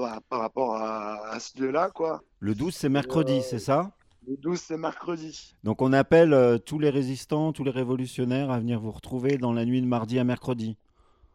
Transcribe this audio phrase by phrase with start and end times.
[0.00, 2.22] par, par rapport à, à ce lieu-là, quoi.
[2.40, 3.90] Le 12, c'est mercredi, Euh, c'est ça?
[4.26, 5.54] Le 12, c'est mercredi.
[5.64, 9.52] Donc on appelle euh, tous les résistants, tous les révolutionnaires à venir vous retrouver dans
[9.52, 10.76] la nuit de mardi à mercredi.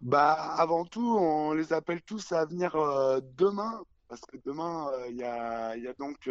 [0.02, 5.18] Bah, avant tout, on les appelle tous à venir euh, demain, parce que demain, il
[5.18, 6.30] y a, y a donc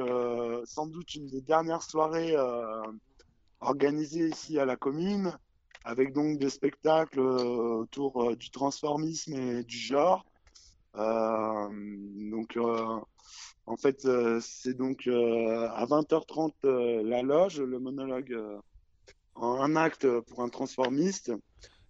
[0.64, 2.36] sans doute une des dernières soirées
[3.60, 5.36] organisées ici à la commune,
[5.84, 10.24] avec donc des spectacles autour du transformisme et du genre.
[10.96, 11.68] Euh,
[12.30, 13.00] donc, euh,
[13.66, 18.38] en fait, euh, c'est donc à 20h30 euh, la loge, le monologue
[19.34, 21.32] en un acte pour un transformiste.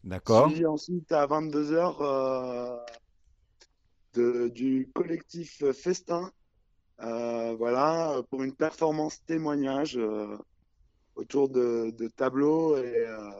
[0.02, 0.48] D'accord?
[0.48, 2.77] Suivi ensuite à 22h euh,
[4.14, 6.30] de- du collectif Festin,
[7.00, 10.36] euh, voilà, pour une performance témoignage euh,
[11.16, 13.30] autour de, de tableaux et euh,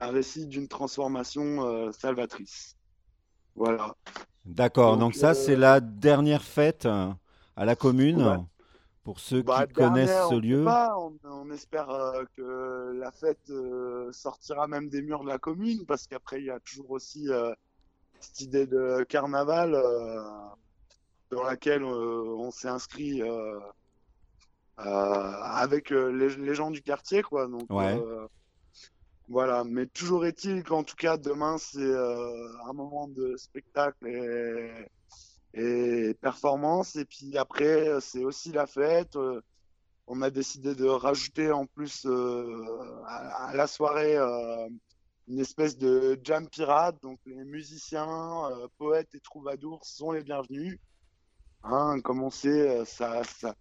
[0.00, 2.76] un récit d'une transformation salvatrice.
[3.54, 3.94] Voilà.
[4.46, 7.08] D'accord, Donc, donc ça c'est euh, la dernière fête euh,
[7.56, 8.36] à la commune Ouais.
[9.04, 10.64] pour ceux Bah, qui connaissent ce on lieu.
[10.64, 15.38] pas, on, on espère euh, que la fête euh, sortira même des murs de la
[15.38, 17.28] commune, parce qu'après, il y a toujours aussi
[18.20, 19.76] cette idée de carnaval
[21.30, 23.22] dans laquelle on s'est inscrit
[24.76, 27.46] avec les, les gens du quartier, quoi.
[27.48, 28.00] Donc, Ouais.
[29.28, 29.64] Voilà.
[29.64, 34.06] Mais toujours est-il qu'en tout cas, demain, c'est euh, un moment de spectacle
[35.54, 36.96] et, performance.
[36.96, 39.16] Et puis après, c'est aussi la fête.
[39.16, 39.40] Euh,
[40.06, 44.16] on a décidé de rajouter en plus euh, à, la soirée
[45.26, 46.96] une espèce de jam pirate.
[47.02, 50.78] Donc les musiciens, poètes et troubadours sont les bienvenus.
[51.64, 53.56] Hein, comme on sait, ça, ça,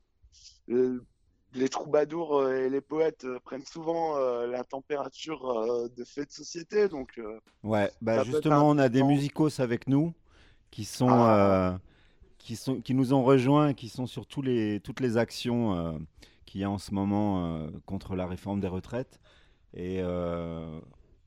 [1.55, 6.27] les troubadours euh, et les poètes euh, prennent souvent euh, la température euh, de faits
[6.27, 6.87] de société.
[6.89, 10.13] Donc euh, Ouais, bah justement on a des musicos avec nous
[10.69, 11.79] qui sont, Ah.
[12.37, 15.97] qui sont, qui nous ont rejoints, et qui sont sur tous les, toutes les actions
[16.45, 19.19] qu'il y a en ce moment contre la réforme des retraites.
[19.73, 20.01] Et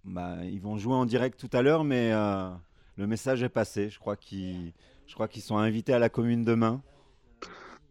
[0.05, 2.13] bah, ils vont jouer en direct tout à l'heure, mais
[2.97, 3.89] le message est passé.
[3.89, 4.73] Je crois qu'ils,
[5.07, 6.83] je crois qu'ils sont invités à la commune demain.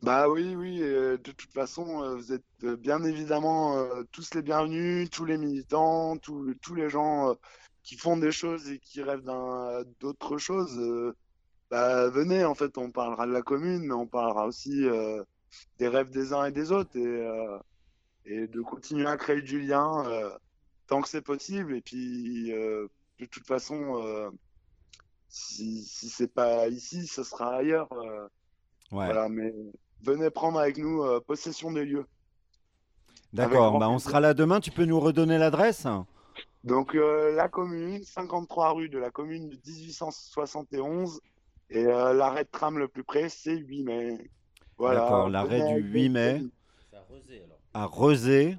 [0.03, 4.41] Bah oui, oui, euh, de toute façon, euh, vous êtes euh, bien évidemment tous les
[4.41, 7.35] bienvenus, tous les militants, tous, tous les gens
[7.83, 11.13] qui font des choses et qui rêvent d'un, d'autres choses.
[11.71, 14.85] bah venez, en fait, on parlera de la commune, mais on parlera aussi
[15.79, 17.27] des rêves des uns et des autres et,
[18.25, 20.03] et de continuer à créer du lien
[20.87, 21.75] tant que c'est possible.
[21.75, 24.31] Et puis, de toute façon,
[25.29, 27.89] si, si c'est pas ici, ce sera ailleurs.
[28.89, 29.05] Ouais.
[29.05, 29.53] voilà, mais
[30.03, 32.05] venez prendre avec nous euh, possession des lieux.
[33.33, 34.59] D'accord, bah, on sera là demain.
[34.59, 35.85] Tu peux nous redonner l'adresse?
[36.63, 41.19] Donc euh, la commune, 53 rue de la commune de 1871
[41.69, 44.29] et euh, l'arrêt de tram le plus près, c'est 8 mai.
[44.77, 45.01] Voilà.
[45.01, 46.41] D'accord, l'arrêt du avec 8 vos mai.
[46.93, 47.59] à Rezé alors.
[47.73, 48.57] à Rezé.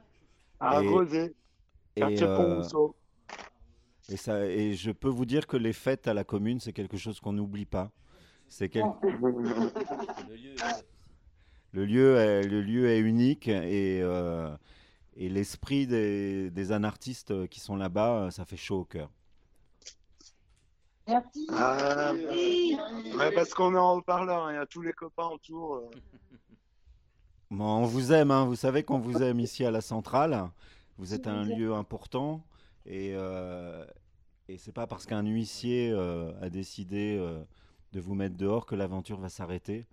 [0.60, 1.34] À Et- Rosé,
[1.96, 2.62] Et, euh,
[4.08, 6.96] et, ça, et je peux vous dire que les fêtes à la commune, c'est quelque
[6.96, 7.90] chose qu'on n'oublie pas.
[8.48, 8.82] C'est quel-
[11.72, 14.54] Le lieu est le, lieu unique et, euh,
[15.16, 19.10] et l'esprit des, des anartistes qui sont là-bas, euh, ça fait chaud au cœur.
[21.06, 21.46] Merci.
[21.52, 25.76] Ah, ouais, parce qu'on est en haut-parleur, hein, il y a tous les copains autour.
[25.76, 25.90] euh.
[27.50, 30.50] Bon, on vous aime, hein, vous savez qu'on vous aime ici à la centrale.
[30.98, 32.44] Vous êtes un lieu important
[32.84, 33.84] et, euh,
[34.48, 37.42] et c'est pas parce qu'un huissier euh, a décidé euh,
[37.92, 39.86] de vous mettre dehors que l'aventure va s'arrêter.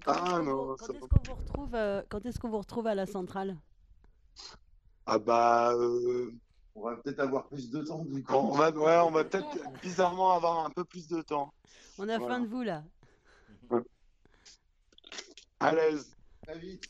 [0.00, 2.86] Et quand Ah, est-ce qu'on est-ce qu'on vous retrouve, euh, quand est-ce qu'on vous retrouve
[2.86, 3.56] à la centrale?
[5.04, 6.32] Ah bah, euh,
[6.74, 8.32] On va peut-être avoir plus de temps du coup.
[8.32, 9.46] on va, ouais, on va peut-être
[9.82, 11.52] bizarrement avoir un peu plus de temps.
[11.98, 12.34] On a Voilà.
[12.36, 12.82] faim de vous là.
[15.58, 16.16] À l'aise.
[16.46, 16.84] Très vite.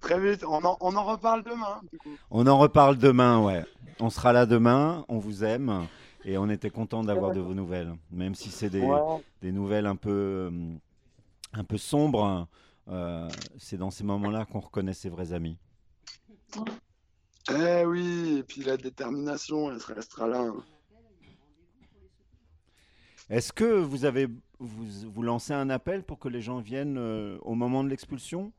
[0.00, 2.16] Très vite, on en, on en reparle demain, du coup.
[2.30, 3.64] On en reparle demain, ouais.
[4.00, 5.86] On sera là demain, on vous aime
[6.24, 9.00] et on était content d'avoir de vos nouvelles, même si c'est des, Ouais.
[9.40, 10.10] des nouvelles un peu,
[10.50, 10.74] euh,
[11.52, 12.48] un peu sombres.
[12.88, 13.28] euh,
[13.58, 15.58] c'est dans ces moments-là qu'on reconnaît ses vrais amis.
[17.50, 20.40] Eh oui, et puis la détermination, elle restera là.
[20.40, 20.64] hein.
[23.30, 24.28] Est-ce que vous avez
[24.58, 28.52] vous, vous lancez un appel pour que les gens viennent euh, au moment de l'expulsion?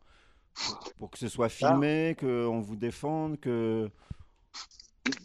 [0.98, 3.89] Pour, que ce soit filmé, qu'on vous défende, que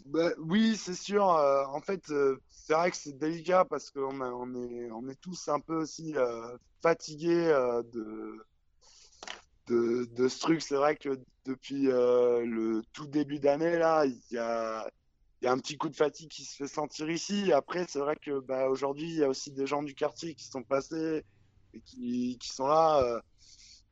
[0.05, 1.29] Bah, oui, c'est sûr.
[1.29, 5.19] euh, en fait, euh, c'est vrai que c'est délicat parce qu'on on est, on est
[5.21, 8.45] tous un peu aussi euh, fatigués euh, de,
[9.67, 10.61] de, de ce truc.
[10.61, 14.89] C'est vrai que depuis euh, le tout début d'année, là, il y a,
[15.41, 17.51] il y a un petit coup de fatigue qui se fait sentir ici.
[17.53, 20.45] Après, c'est vrai que bah, aujourd'hui, il y a aussi des gens du quartier qui
[20.47, 21.23] sont passés
[21.73, 23.01] et qui, qui sont là.
[23.03, 23.21] euh.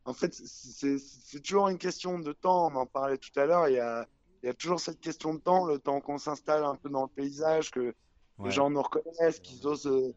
[0.05, 2.71] En fait, c'est toujours une question de temps.
[2.71, 3.67] On en parlait tout à l'heure.
[3.67, 4.07] Il y a,
[4.43, 7.09] y a toujours cette question de temps, le temps qu'on s'installe un peu dans le
[7.09, 7.93] paysage, que
[8.39, 8.49] Ouais.
[8.49, 10.13] les gens nous reconnaissent, qu'ils osent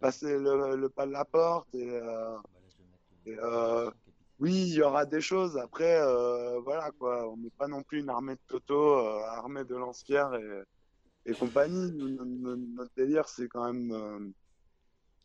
[0.00, 1.74] passer le, le pas de la porte.
[1.74, 2.36] Et, euh,
[3.26, 3.90] et, euh,
[4.38, 5.58] oui, il y aura des choses.
[5.58, 7.28] Après, euh, voilà quoi.
[7.30, 10.62] On n'est pas non plus une armée de Toto, euh, armée de lance-pierre et,
[11.26, 11.92] et compagnie.
[11.92, 14.30] Notre délire, c'est quand même euh,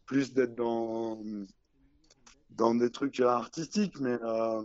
[0.06, 1.22] plus d'être dans,
[2.50, 4.64] dans des trucs artistiques, mais euh,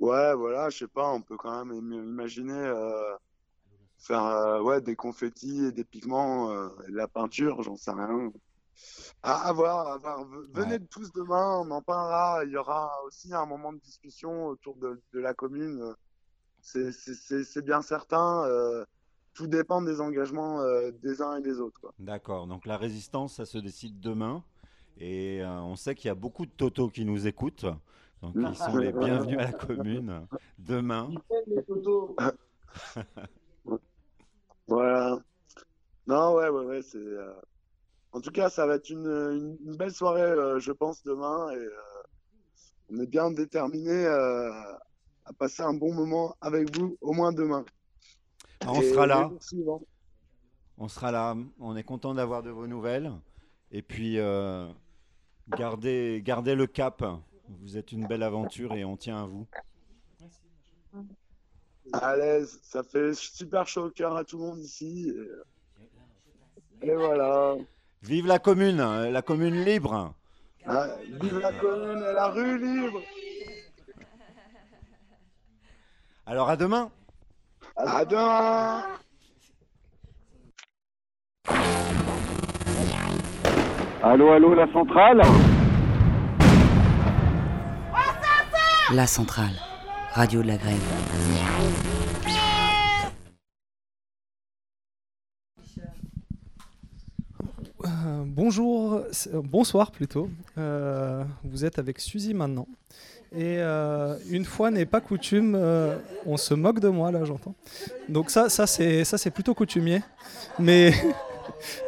[0.00, 3.16] ouais, voilà, je sais pas, on peut quand même im- imaginer euh,
[3.98, 7.92] faire euh, ouais, des confettis et des pigments euh, et de la peinture, j'en sais
[7.92, 8.30] rien.
[9.22, 10.24] À, à voir, à voir.
[10.52, 10.86] Venez Ouais.
[10.90, 12.44] tous demain, on en parlera.
[12.44, 15.94] Il y aura aussi un moment de discussion autour de, de la commune.
[16.60, 18.44] C'est- C'est c'est- c'est bien certain.
[18.46, 18.84] euh,
[19.34, 21.92] tout dépend des engagements euh, des uns et des autres.
[21.98, 24.42] D'accord, donc la résistance, ça se décide demain.
[24.98, 27.66] Et euh, on sait qu'il y a beaucoup de Toto qui nous écoutent.
[28.22, 30.26] Donc ils sont les bienvenus à la commune
[30.58, 31.10] demain.
[31.46, 31.62] Les.
[34.68, 35.18] Voilà.
[36.06, 36.82] Non, ouais, ouais, ouais.
[36.82, 37.32] C'est, euh,
[38.12, 41.50] En tout cas, ça va être une, une- une belle soirée, euh, je pense, demain.
[41.52, 41.70] Et euh,
[42.90, 44.50] on est bien déterminés euh,
[45.24, 47.64] à passer un bon moment avec vous, au moins demain.
[48.62, 49.30] Ah, On Et sera là,
[50.78, 51.36] on sera là.
[51.58, 53.12] On est content d'avoir de vos nouvelles.
[53.72, 54.18] Et puis
[55.48, 57.04] gardez, gardez le cap.
[57.48, 59.46] Vous êtes une belle aventure et on tient à vous.
[61.92, 65.14] À l'aise, ça fait super chaud au cœur à tout le monde ici.
[66.82, 67.54] Et, et voilà.
[68.02, 68.78] Vive la commune,
[69.10, 70.14] la commune libre.
[70.66, 70.88] Ah,
[71.20, 73.00] vive la commune et la rue libre.
[76.26, 76.90] Alors à demain.
[77.76, 78.84] À demain.
[84.02, 85.22] Allô, allô, la centrale?
[88.92, 89.58] La centrale,
[90.16, 90.80] radio de la grève.
[97.84, 97.88] Euh,
[98.24, 100.30] bonjour, euh, bonsoir plutôt.
[100.56, 102.66] Euh, vous êtes avec Suzy maintenant.
[103.36, 103.58] Et
[104.30, 105.54] une fois n'est pas coutume,
[106.24, 107.54] on se moque de moi là, j'entends.
[108.08, 110.00] Donc ça, ça c'est plutôt coutumier.
[110.58, 110.92] Mais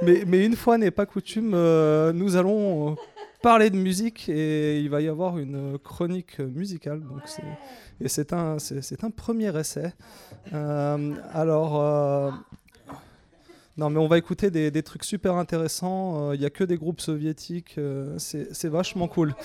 [0.03, 2.97] mais, une fois n'est pas coutume, nous allons
[3.43, 7.01] parler de musique et il va y avoir une chronique musicale.
[7.01, 7.23] Donc
[8.01, 9.93] et c'est un c'est un premier essai.
[10.53, 11.81] Euh, alors.
[11.81, 12.31] euh,
[13.77, 16.33] non, mais on va écouter des, des trucs super intéressants.
[16.33, 17.77] Il n'y a que des groupes soviétiques.
[17.79, 19.37] euh, c'est vachement cool.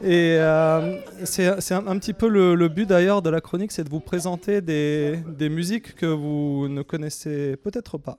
[0.00, 3.72] Et euh, c'est c'est un, un petit peu le, le but d'ailleurs de la chronique,
[3.72, 8.18] c'est de vous présenter des, des musiques que vous ne connaissez peut-être pas.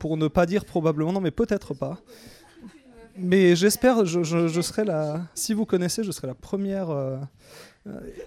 [0.00, 1.98] Pour ne pas dire probablement, non, mais peut-être pas.
[3.18, 5.22] Mais j'espère, je, serai la.
[5.34, 7.16] Si vous connaissez, je serai la première euh,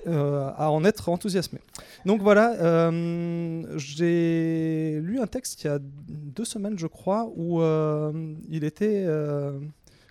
[0.07, 1.59] euh, à en être enthousiasmé.
[2.05, 7.61] Donc voilà, euh, j'ai lu un texte il y a deux semaines, je crois, où
[8.49, 9.07] il était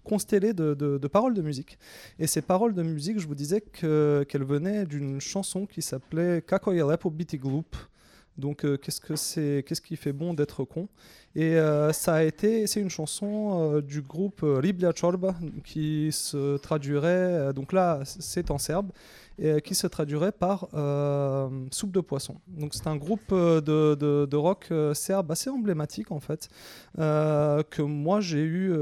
[0.05, 1.79] constellé de, paroles de musique.
[2.19, 6.43] Et ces paroles de musique, je vous disais que- qu'elles venaient d'une chanson qui s'appelait
[6.43, 7.77] Kako je lepo biti glup.
[8.39, 10.89] Donc euh, qu'est-ce que c'est, qu'est-ce qui fait bon d'être con?
[11.37, 15.35] Et euh, ça a été, c'est une chanson euh, du groupe Riblja Chorba
[15.65, 18.91] qui se traduirait, donc là c'est en serbe,
[19.39, 20.69] et qui se traduirait par
[21.71, 22.37] soupe de poisson.
[22.49, 26.49] Donc c'est un groupe de, de- rock serbe assez emblématique en fait,
[26.97, 28.73] que moi j'ai eu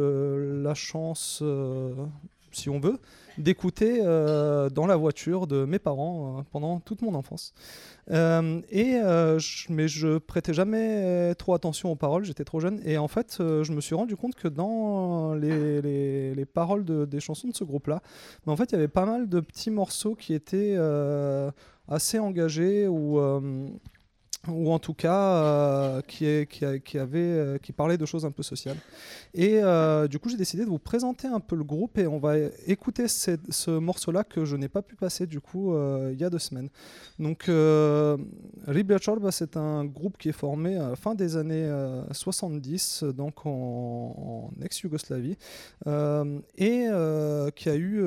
[0.62, 1.42] la chance,
[2.52, 2.98] si on veut,
[3.38, 7.54] d'écouter euh, dans la voiture de mes parents euh, pendant toute mon enfance.
[8.10, 12.80] Euh, et euh, je- mais je prêtais jamais trop attention aux paroles, j'étais trop jeune.
[12.84, 17.04] Et en fait, je me suis rendu compte que dans les, les- les paroles de-
[17.04, 18.02] des chansons de ce groupe-là,
[18.46, 20.76] mais en fait, il y avait pas mal de petits morceaux qui étaient
[21.88, 23.18] assez engagés ou
[24.46, 26.24] ou en tout cas euh, qui,
[26.96, 28.76] avait, euh, qui parlait de choses un peu sociales.
[29.34, 32.18] Et euh, du coup, j'ai décidé de vous présenter un peu le groupe et on
[32.18, 35.74] va écouter ce morceau-là que je n'ai pas pu passer du coup
[36.10, 36.68] il y a deux semaines.
[37.18, 38.16] Donc, euh,
[39.04, 43.46] Chorba, c'est un groupe qui est formé à la fin des années euh, 70, donc
[43.46, 45.36] en, en ex-Yougoslavie,
[46.56, 46.86] et
[47.54, 48.02] qui a eu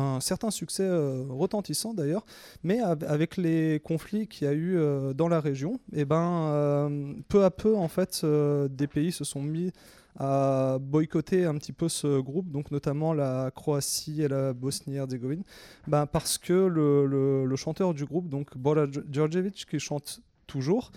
[0.00, 2.24] un certain succès euh, retentissant d'ailleurs,
[2.62, 6.48] mais av- avec les conflits qu'il y a eu euh, dans la région, et ben,
[6.52, 9.72] euh, peu à peu, en fait, des pays se sont mis
[10.18, 15.44] à boycotter un petit peu ce groupe, donc notamment la Croatie et la Bosnie-Herzégovine,
[15.86, 20.90] ben, parce que le, le- chanteur du groupe, donc Bora Djordjevic, qui chante toujours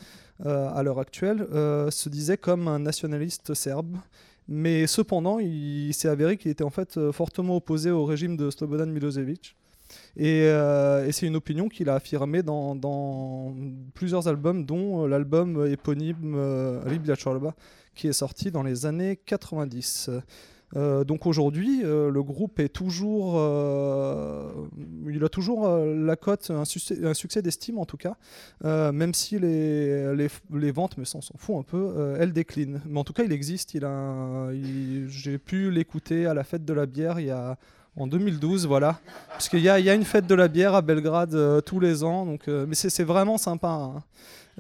[0.43, 1.45] à l'heure actuelle,
[1.91, 3.98] se disait comme un nationaliste serbe.
[4.47, 8.50] Mais cependant, il, s'est avéré qu'il était en fait euh, fortement opposé au régime de
[8.50, 9.55] Slobodan Milosevic.
[10.17, 13.53] Et, euh, c'est une opinion qu'il a affirmée dans,
[13.93, 17.55] plusieurs albums, dont euh, l'album éponyme euh, Libya Chorba,
[17.95, 20.09] qui est sorti dans les années 90.
[20.75, 22.65] Euh, donc aujourd'hui, euh, le groupe euh,
[25.24, 28.15] a toujours la cote, un, succès- d'estime en tout cas,
[28.63, 32.82] même si les, ventes, mais ça on s'en fout un peu, elles déclinent.
[32.86, 33.77] Mais en tout cas, il existe.
[35.08, 37.58] J'ai pu l'écouter à la fête de la bière il y a
[37.96, 39.00] en 2012, voilà.
[39.30, 42.48] Parce qu'il y a, une fête de la bière à Belgrade tous les ans, donc,
[42.48, 43.70] mais c'est vraiment sympa.
[43.70, 44.03] hein.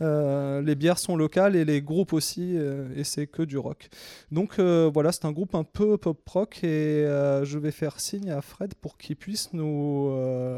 [0.01, 3.89] Euh, les bières sont locales et les groupes aussi, euh, et c'est que du rock.
[4.31, 7.05] Donc euh, voilà, c'est un groupe un peu pop rock et
[7.43, 10.11] je vais faire signe à Fred pour qu'il puisse nous.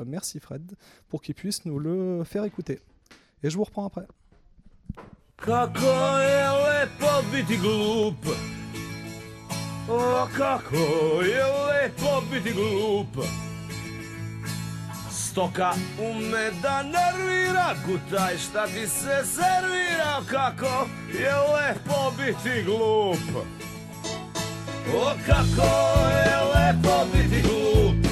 [0.06, 0.74] merci Fred,
[1.10, 2.80] pour qu'il puisse nous le faire écouter.
[3.44, 4.08] Et je vous reprends après.
[15.36, 15.72] Stoka.
[16.00, 23.46] Ume da nervira Gutaj šta ti se servira Kako je lepo biti glup.
[24.96, 28.06] O, kako je lepo biti glup.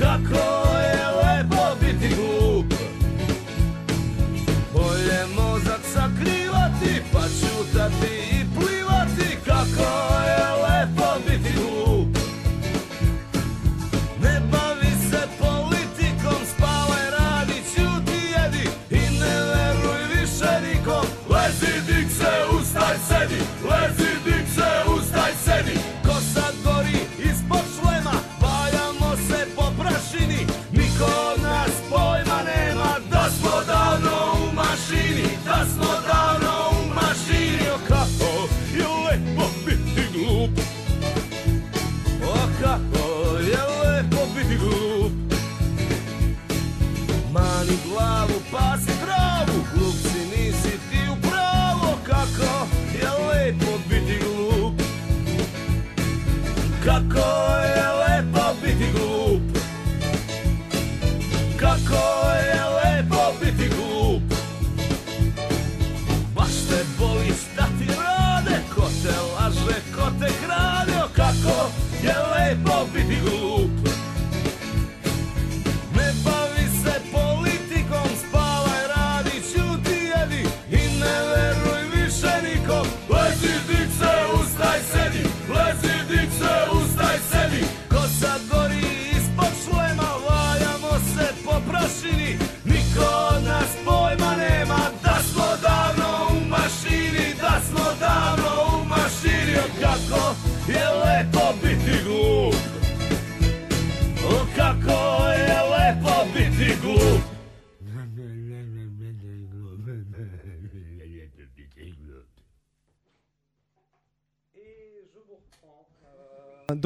[0.00, 1.15] Kako je lepo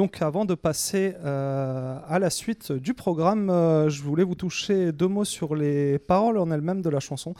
[0.00, 4.92] Donc avant de passer euh, à la suite du programme, euh, je voulais vous toucher
[4.92, 7.34] deux mots sur les paroles en elles-mêmes de la chanson,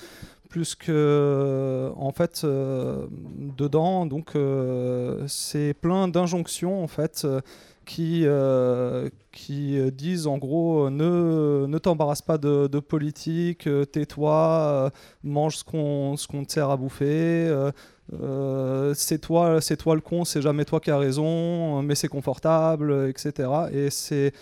[0.51, 4.05] puisque euh, en fait dedans.
[4.05, 4.37] Donc
[5.27, 7.27] c'est plein d'injonctions en fait
[7.91, 9.09] qui euh,
[9.51, 14.93] euh, disent en gros euh, ne ne t'embarrasse pas de, politique, tais-toi,
[15.25, 17.53] mange ce qu'on qu'on te sert à bouffer.
[18.95, 23.49] c'est toi, toi le con, c'est jamais toi qui as raison, mais c'est confortable, etc.
[23.73, 24.33] Et c'est,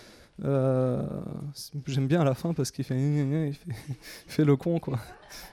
[0.43, 3.55] j'aime bien la fin parce qu'il fait, il
[4.27, 4.99] fait, le con quoi.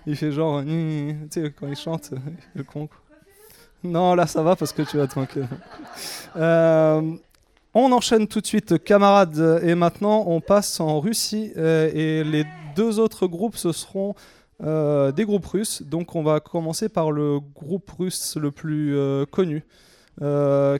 [0.06, 2.98] Il fait genre, tu sais quand il chante, il fait le con quoi.
[3.84, 5.48] Non là ça va parce que tu vas tranquille.
[6.36, 7.16] Euh,
[7.78, 12.47] on enchaîne tout de suite, camarades, et maintenant on passe en Russie euh, et les
[12.75, 14.14] deux autres groupes ce seront
[14.64, 15.83] euh, des groupes russes.
[15.83, 19.62] Donc on va commencer par le groupe russe le plus euh, connu,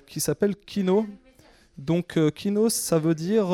[0.07, 1.07] qui s'appelle Kino.
[1.77, 3.49] Donc Kino, ça veut dire,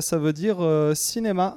[0.00, 0.58] ça veut dire
[0.94, 1.56] cinéma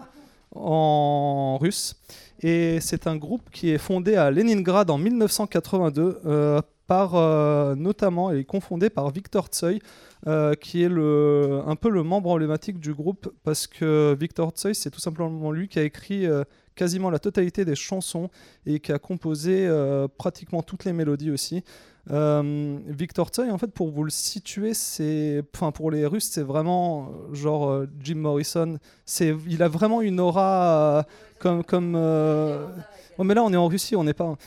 [0.55, 1.95] en russe.
[2.41, 8.45] Et c'est un groupe qui est fondé à Leningrad en 1982 euh, par notamment et
[8.45, 9.79] confondé par Victor Tsoi,
[10.25, 14.73] euh, qui est le, un peu le membre emblématique du groupe parce que Victor Tsoi,
[14.73, 16.43] c'est tout simplement lui qui a écrit euh,
[16.73, 18.29] quasiment la totalité des chansons
[18.65, 21.63] et qui a composé euh, pratiquement toutes les mélodies aussi.
[22.09, 27.11] Victor Tsoi, en fait, pour vous le situer, c'est, enfin, pour les Russes, c'est vraiment
[27.33, 28.77] genre Jim Morrison.
[29.05, 31.05] C'est, il a vraiment une aura
[31.37, 31.95] comme, comme.
[31.97, 34.37] oh, mais là, on est en Russie, on n'est pas.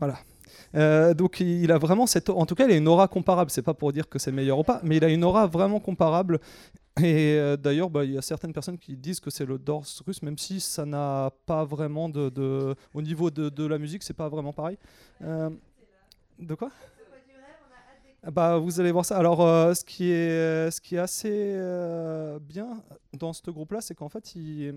[0.00, 0.16] voilà.
[0.74, 3.50] Euh, donc il a vraiment cette, en tout cas, il a une aura comparable.
[3.50, 5.80] C'est pas pour dire que c'est meilleur ou pas, mais il a une aura vraiment
[5.80, 6.40] comparable.
[6.98, 9.86] Et euh, d'ailleurs, bah, il y a certaines personnes qui disent que c'est le Dors
[10.06, 14.28] russe, même si ça n'a pas vraiment de, au niveau de, la musique, c'est pas
[14.28, 14.76] vraiment pareil.
[15.22, 15.50] Euh,
[16.38, 16.70] de quoi?
[18.24, 19.16] Ah bah, vous allez voir ça.
[19.16, 19.38] Alors,
[19.74, 21.56] ce, qui est, ce qui est assez
[22.40, 22.82] bien
[23.14, 24.74] dans ce groupe-là, c'est qu'en fait, ils,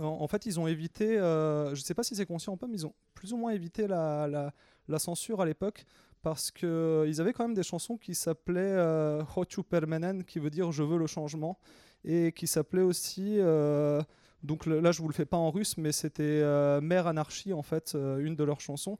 [0.00, 2.66] en fait, ils ont évité, euh, je ne sais pas si c'est conscient ou pas,
[2.66, 4.52] mais ils ont plus ou moins évité la,
[4.98, 5.84] censure à l'époque
[6.22, 10.72] parce qu'ils avaient quand même des chansons qui s'appelaient euh, Hochu Permenen, qui veut dire
[10.72, 11.58] je veux le changement,
[12.04, 14.02] et qui s'appelait aussi, euh,
[14.42, 17.62] donc là je vous le fais pas en russe, mais c'était euh, Mère Anarchie en
[17.62, 18.96] fait, euh, une de leurs chansons.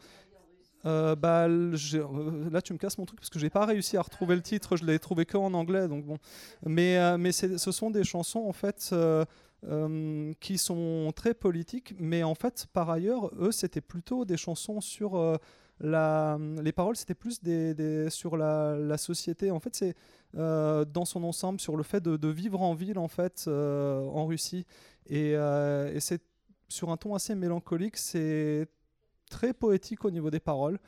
[0.86, 4.02] Euh, bah, euh, là, tu me casses mon truc parce que j'ai pas réussi à
[4.02, 4.76] retrouver le titre.
[4.76, 6.18] Je l'ai trouvé que en anglais, donc bon.
[6.64, 8.94] Mais, euh, mais ce sont des chansons en fait
[10.40, 15.38] qui sont très politiques, mais en fait, par ailleurs, eux, c'était plutôt des chansons sur
[15.80, 16.38] la.
[16.62, 19.50] Les paroles, c'était plus des, sur la, la société.
[19.50, 19.96] En fait, c'est
[20.34, 24.66] dans son ensemble sur le fait de, de vivre en ville en fait en Russie,
[25.08, 26.22] et, et c'est
[26.68, 27.96] sur un ton assez mélancolique.
[27.96, 28.68] C'est
[29.30, 30.78] très poétique au niveau des paroles.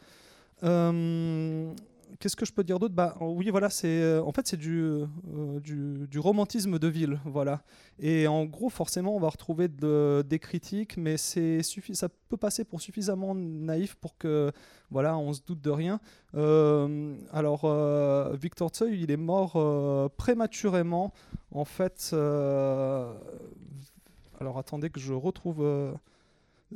[0.63, 1.73] Euh,
[2.21, 2.95] Qu'est-ce que je peux dire d'autre?
[2.95, 7.21] Bah, Oui, voilà, c'est euh, en fait c'est du, euh, du, du romantisme de ville,
[7.27, 7.63] voilà.
[8.01, 11.61] Et en gros, forcément, on va retrouver de- des critiques, mais c'est
[11.93, 14.51] ça peut passer pour suffisamment naïf pour que
[14.91, 16.01] voilà, on se doute de rien.
[16.35, 17.67] Alors,
[18.37, 21.13] Victor Tsoi, il est mort prématurément,
[21.53, 22.11] en fait.
[24.41, 25.63] alors, attendez que je retrouve.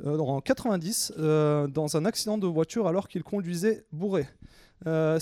[0.04, 4.26] Euh, en 90 euh, dans un accident de voiture alors qu'il conduisait bourré.
[4.86, 5.18] Euh,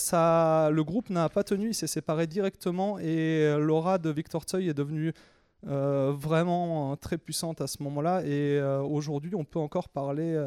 [0.70, 4.74] le groupe n'a pas tenu, il s'est séparé directement et l'aura de Victor Tsoi est
[4.74, 5.12] devenue
[5.62, 8.24] vraiment euh, très puissante à ce moment-là.
[8.24, 10.40] Et aujourd'hui, on peut encore parler,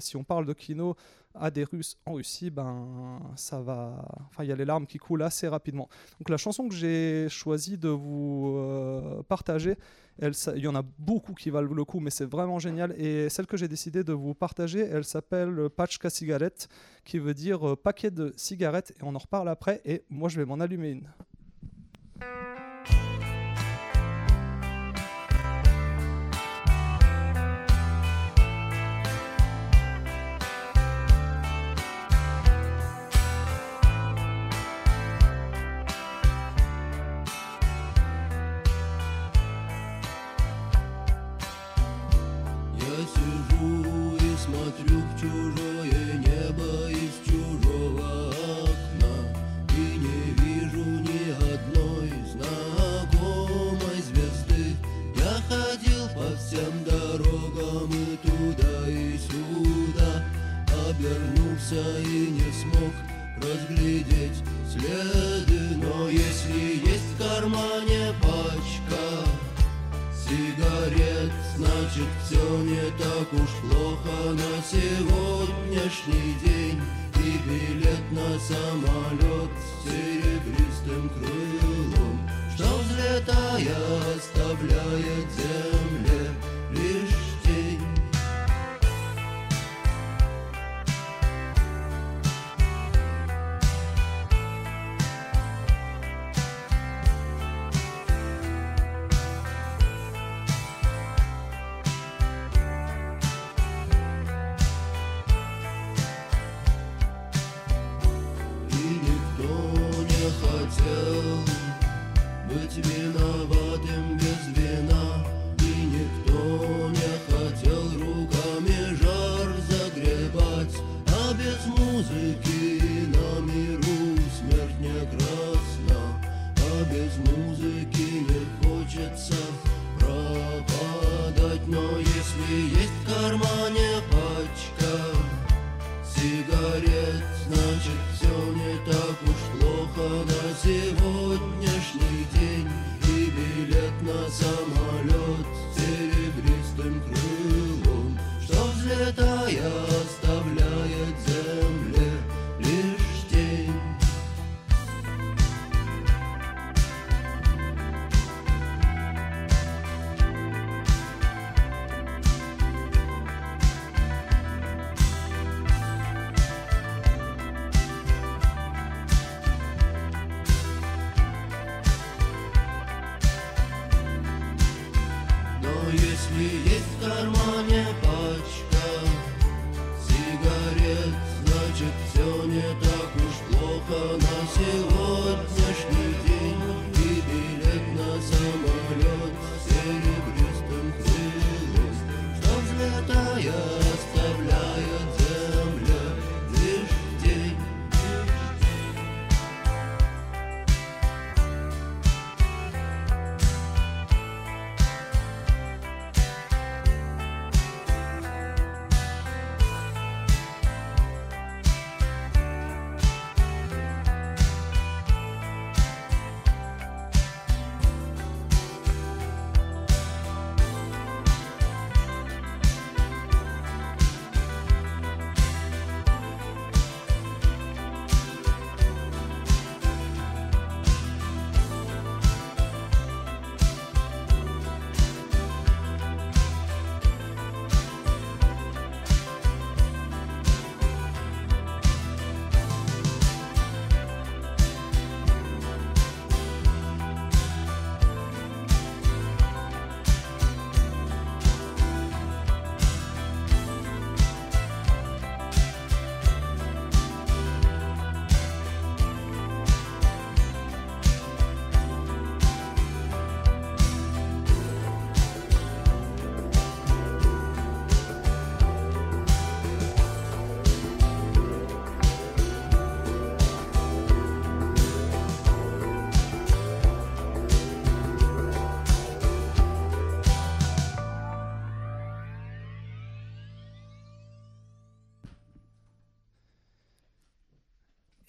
[0.00, 0.96] si on parle de Kino
[1.34, 4.04] à des Russes en Russie, ben ça va.
[4.28, 5.88] Enfin, il y a les larmes qui coulent assez rapidement.
[6.18, 9.76] Donc la chanson que j'ai choisi de vous euh, partager,
[10.20, 12.94] il y en a beaucoup qui valent le coup, mais c'est vraiment génial.
[13.00, 16.68] Et celle que j'ai décidé de vous partager, elle s'appelle Pachka Cigarette,
[17.04, 18.92] qui veut dire euh, paquet de cigarettes.
[18.98, 19.80] Et on en reparle après.
[19.84, 21.08] Et moi, je vais m'en allumer une.
[44.78, 45.69] Look to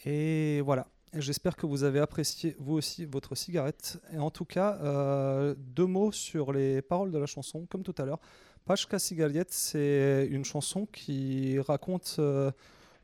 [0.06, 0.88] Et voilà.
[1.14, 4.00] J'espère que vous avez apprécié vous aussi votre cigarette.
[4.14, 7.96] Et en tout cas, euh, deux mots sur les paroles de la chanson, comme tout
[7.98, 8.20] à l'heure.
[8.66, 12.16] Pachka Sigariet, c'est une chanson qui raconte.
[12.20, 12.52] euh,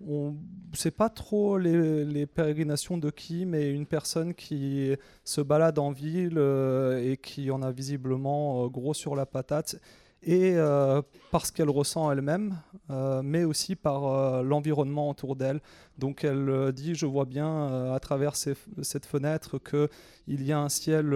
[0.07, 0.35] on
[0.71, 5.91] ne sait pas trop les, pérégrinations de qui, mais une personne qui se balade en
[5.91, 9.77] ville euh, et qui en a visiblement gros sur la patate.
[10.23, 11.01] Et euh,
[11.31, 12.57] parce qu'elle ressent elle-même,
[12.89, 15.61] euh, mais aussi par euh, l'environnement autour d'elle.
[15.97, 21.09] Donc elle dit, je vois bien à travers cette fenêtre qu'il y a un ciel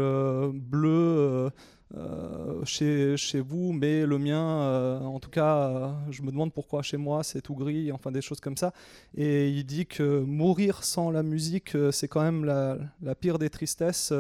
[0.54, 1.52] bleu
[2.64, 7.42] chez, vous, mais le mien, en tout cas, je me demande pourquoi chez moi c'est
[7.42, 8.74] tout gris, enfin des choses comme ça.
[9.16, 14.14] Et il dit que mourir sans la musique, c'est quand même la pire des tristesses.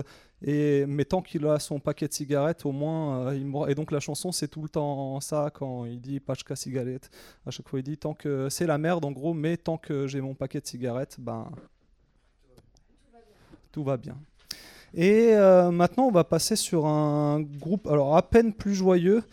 [0.43, 3.69] Et, mais tant qu'il a son paquet de cigarettes, au moins, euh, il mourra.
[3.69, 7.11] Et donc la chanson, c'est tout le temps ça quand il dit Pachka cigarette.
[7.45, 10.07] À chaque fois, il dit tant que c'est la merde en gros, mais tant que
[10.07, 11.51] j'ai mon paquet de cigarettes, ben
[13.71, 14.17] tout va bien.
[14.93, 19.23] Et euh, maintenant, on va passer sur un groupe, alors à peine plus joyeux,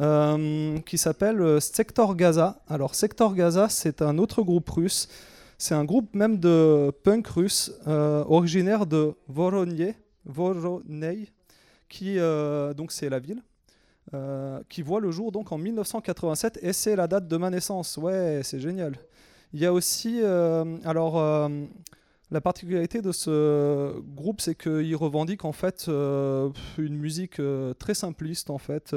[0.00, 2.60] euh, qui s'appelle Sector Gaza.
[2.68, 5.08] Alors Sector Gaza, c'est un autre groupe russe.
[5.56, 11.28] C'est un groupe même de punk russe, originaire de Voronezh, Voronezh,
[11.88, 13.42] qui euh, donc c'est la ville,
[14.14, 17.96] euh, qui voit le jour donc en 1987 et c'est la date de ma naissance.
[17.98, 18.96] Ouais, c'est génial.
[19.52, 21.50] Il y a aussi, euh, alors
[22.30, 27.42] la particularité de ce groupe, c'est qu'il revendique en fait une musique
[27.78, 28.94] très simpliste en fait.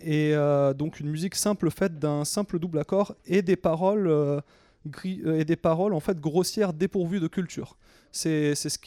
[0.00, 0.34] et
[0.76, 4.42] donc une musique simple faite d'un simple double accord et des paroles
[5.04, 7.76] et des paroles en fait grossières dépourvues de culture.
[8.12, 8.78] C'est ce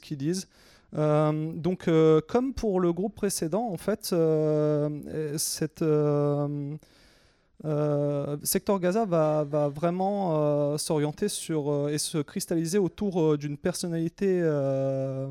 [0.00, 0.48] qu'ils disent.
[0.96, 5.38] Euh, donc euh, comme pour le groupe précédent, en fait, euh, euh,
[5.82, 6.76] euh,
[7.64, 13.56] euh, Sector Gaza va, vraiment euh, s'orienter sur euh, et se cristalliser autour euh, d'une
[13.56, 15.28] personnalité euh,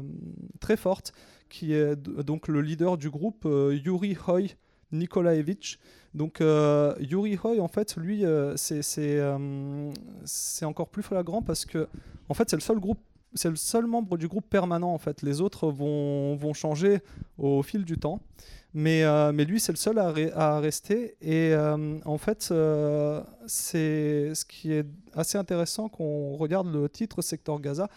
[0.59, 1.11] très forte
[1.49, 4.55] qui est donc le leader du groupe euh, Yuri Hoy
[4.91, 5.79] Nikolaevich.
[6.13, 8.55] Donc euh, Yuri Hoy en fait lui euh,
[8.97, 9.91] euh,
[10.25, 11.87] c'est encore plus flagrant parce que
[12.29, 12.99] en fait c'est le seul groupe
[13.35, 15.21] c'est le seul membre du groupe permanent en fait.
[15.21, 17.01] Les autres vont, vont changer
[17.37, 18.21] au fil du temps.
[18.73, 21.15] Mais, euh, mais lui, c'est le seul à, à rester.
[21.21, 21.53] Et
[22.05, 22.51] en fait,
[23.45, 27.87] c'est ce qui est assez intéressant quand on regarde le titre Secteur Gaza,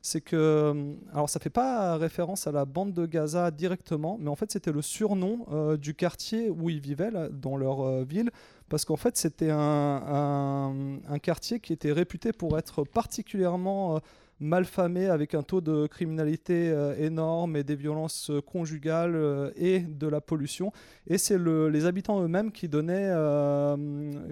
[0.00, 4.28] c'est que, euh, alors ça fait pas référence à la bande de Gaza directement, mais
[4.28, 8.30] en fait c'était le surnom euh, du quartier où ils vivaient, dans leur euh, ville,
[8.68, 13.98] parce qu'en fait c'était un, quartier qui était réputé pour être particulièrement euh,
[14.40, 20.70] malfamé, avec un taux de criminalité énorme et des violences conjugales et de la pollution.
[21.08, 23.12] Et c'est le- les habitants eux-mêmes qui donnaient,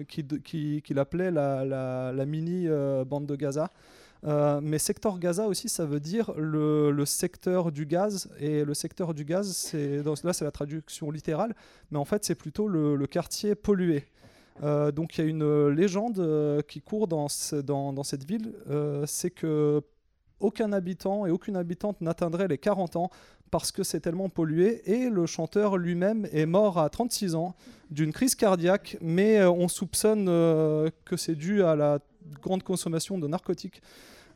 [0.07, 2.69] qui, l'appelaient la, mini
[3.05, 3.69] bande de Gaza.
[4.27, 8.29] Euh, mais secteur Gaza aussi, ça veut dire le, secteur du gaz.
[8.39, 11.55] Et le secteur du gaz, là c'est la traduction littérale,
[11.91, 14.05] mais en fait c'est plutôt le, quartier pollué.
[14.63, 17.27] Euh, donc il y a une légende euh, qui court dans,
[17.63, 18.53] dans, cette ville,
[19.05, 19.81] c'est que
[20.39, 23.09] aucun habitant et aucune habitante n'atteindrait les 40 ans
[23.49, 24.81] parce que c'est tellement pollué.
[24.91, 27.55] Et le chanteur lui-même est mort à 36 ans
[27.89, 31.99] d'une crise cardiaque, mais on soupçonne que c'est dû à la
[32.41, 33.81] grande consommation de narcotiques.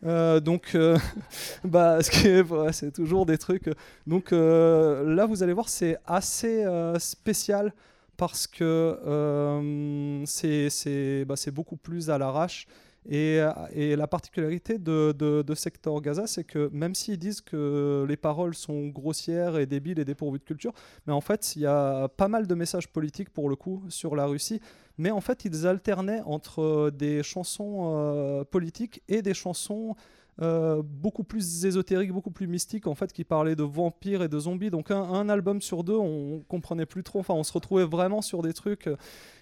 [0.03, 0.97] Euh, donc, euh,
[1.63, 3.69] bah, ce qui est- ouais, c'est toujours des trucs.
[4.07, 7.73] Donc euh, là, vous allez voir, c'est assez euh, spécial
[8.17, 8.63] parce que
[9.05, 12.67] euh, c'est c'est- bah, c'est beaucoup plus à l'arrache.
[13.09, 13.39] Et,
[13.73, 18.15] et la particularité de, de, de Sector Gaza, c'est que même s'ils disent que les
[18.15, 20.71] paroles sont grossières et débiles et dépourvues de culture,
[21.07, 24.15] mais en fait, il y a pas mal de messages politiques pour le coup sur
[24.15, 24.61] la Russie.
[25.01, 29.95] Mais en fait, ils alternaient entre des chansons euh, politiques et des chansons
[30.43, 34.37] euh, beaucoup plus ésotériques, beaucoup plus mystiques, en fait, qui parlaient de vampires et de
[34.37, 34.69] zombies.
[34.69, 37.19] Donc un, album sur deux, on comprenait plus trop.
[37.19, 38.87] Enfin, on se retrouvait vraiment sur des trucs.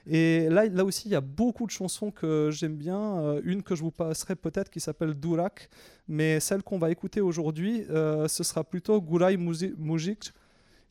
[0.07, 3.19] Et là, là aussi, il y a beaucoup de chansons que j'aime bien.
[3.19, 5.69] Euh, une que je vous passerai peut-être qui s'appelle Durak,
[6.07, 10.31] mais celle qu'on va écouter aujourd'hui, euh, ce sera plutôt Gulay Mujic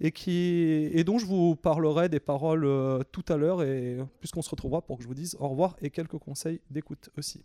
[0.01, 4.43] et, qui, et dont je vous parlerai des paroles euh, tout à l'heure, et puisqu'on
[4.43, 7.45] se retrouvera pour que je vous dise au revoir et quelques conseils d'écoute aussi.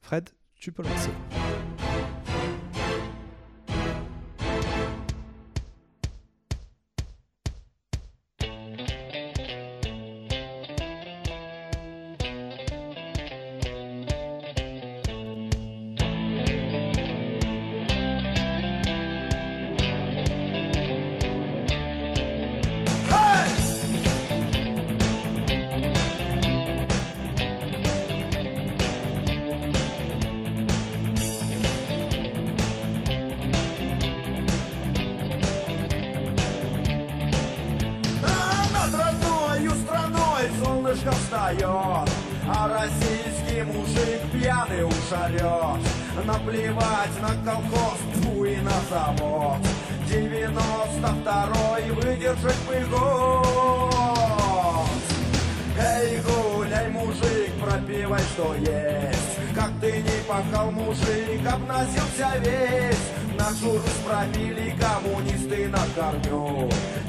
[0.00, 1.10] Fred, tu peux lancer.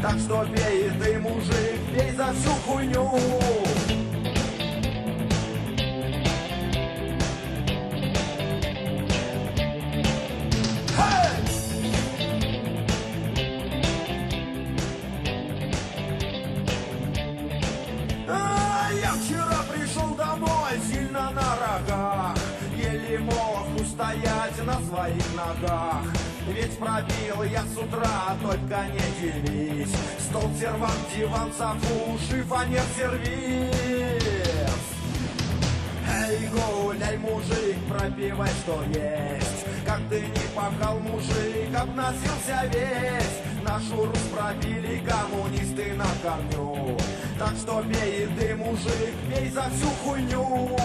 [0.01, 3.11] Так что пей ты, мужик, пей за всю хуйню.
[20.89, 22.35] Сильно на рогах.
[22.75, 30.49] Еле мог устоять на своих ногах Ведь пробил я с утра, только не делись Стол,
[30.59, 34.21] сервант, диван, софу, шифонер, сервис
[36.13, 39.65] Эй, гуляй, мужик, пропивай, что есть.
[39.85, 43.63] Как ты не пахал, мужик, обносился весь.
[43.63, 46.97] Нашу Русь пробили коммунисты на корню.
[47.39, 50.77] Так что пей ты, мужик, пей за всю хуйню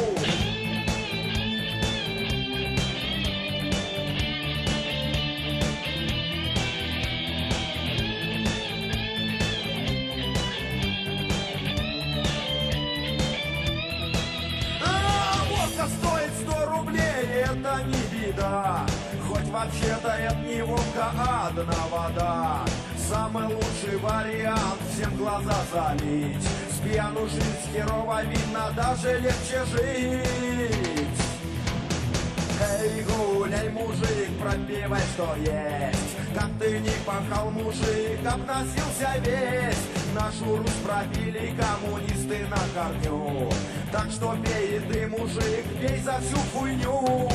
[19.57, 22.65] вообще-то это не водка, а одна вода.
[23.09, 26.43] Самый лучший вариант всем глаза залить.
[26.71, 31.09] С пьяну жить херово видно, даже легче жить.
[32.59, 36.17] Эй, гуляй, мужик, пропивай, что есть.
[36.35, 40.15] Как ты не пахал, мужик, обносился весь.
[40.15, 43.51] Нашу Русь пробили коммунисты на корню.
[43.93, 47.31] Так что пей ты, мужик, пей за всю хуйню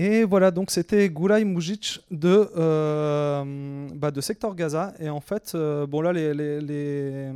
[0.00, 4.94] Et voilà, donc c'était Gulay Mujic de, euh, bah, de Sector Gaza.
[5.00, 7.32] Et en fait, euh, bon là, les, les, les,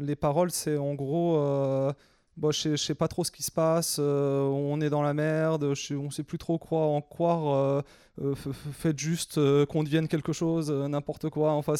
[0.00, 1.92] les paroles, c'est en gros, euh,
[2.36, 5.14] bon, je je sais pas trop ce qui se passe, euh, on est dans la
[5.14, 7.82] merde, je on sait plus trop quoi en croire, euh,
[8.22, 11.52] euh, faites juste qu'on devienne quelque chose, n'importe quoi.
[11.52, 11.74] Enfin,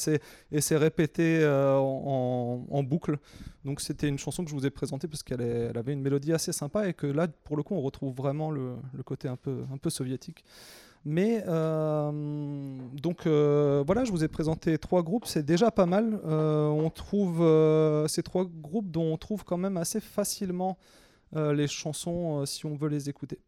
[0.52, 3.18] et c'est répété en, boucle.
[3.64, 6.52] Donc c'était une chanson que je vous ai présentée parce qu'elle avait une mélodie assez
[6.52, 9.64] sympa et que là, pour le coup, on retrouve vraiment le, le côté un peu,
[9.72, 10.44] un peu soviétique.
[11.08, 12.10] Mais euh,
[13.00, 16.18] donc euh, voilà, je vous ai présenté trois groupes, c'est déjà pas mal.
[16.24, 17.38] Euh, on trouve
[18.08, 20.76] ces trois groupes dont on trouve quand même assez facilement
[21.32, 23.38] les chansons si on veut les écouter.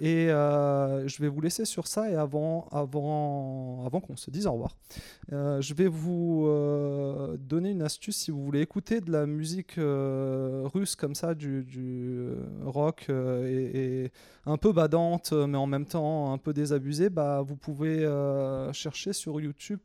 [0.00, 4.46] Et euh, je vais vous laisser sur ça et avant, avant, avant qu'on se dise
[4.46, 4.74] au revoir,
[5.32, 9.74] euh, je vais vous euh, donner une astuce si vous voulez écouter de la musique
[9.76, 12.26] russe comme ça, du, du,
[12.64, 14.10] rock et,
[14.46, 17.10] un peu badante, mais en même temps un peu désabusée.
[17.10, 18.08] Bah, vous pouvez
[18.72, 19.80] chercher sur YouTube.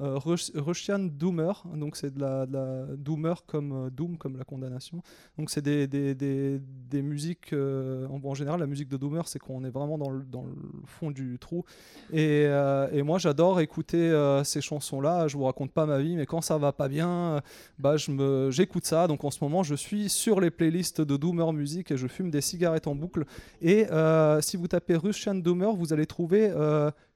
[0.00, 4.44] Euh, Rus- Russian Doomer, donc c'est de la, de Doomer comme euh, Doom, comme la
[4.44, 5.02] condamnation.
[5.38, 9.64] Donc c'est des, des, des, musiques, euh, en, général la musique de Doomer c'est qu'on
[9.64, 10.54] est vraiment dans le, dans le
[10.86, 11.64] fond du trou.
[12.12, 14.10] Et, euh, moi j'adore écouter
[14.44, 17.42] ces chansons-là, je vous raconte pas ma vie, mais quand ça va pas bien,
[17.78, 17.96] bah,
[18.48, 19.06] j'écoute ça.
[19.06, 22.30] Donc en ce moment je suis sur les playlists de Doomer Music et je fume
[22.30, 23.24] des cigarettes en boucle.
[23.60, 23.86] Et
[24.40, 26.50] si vous tapez Russian Doomer, vous allez trouver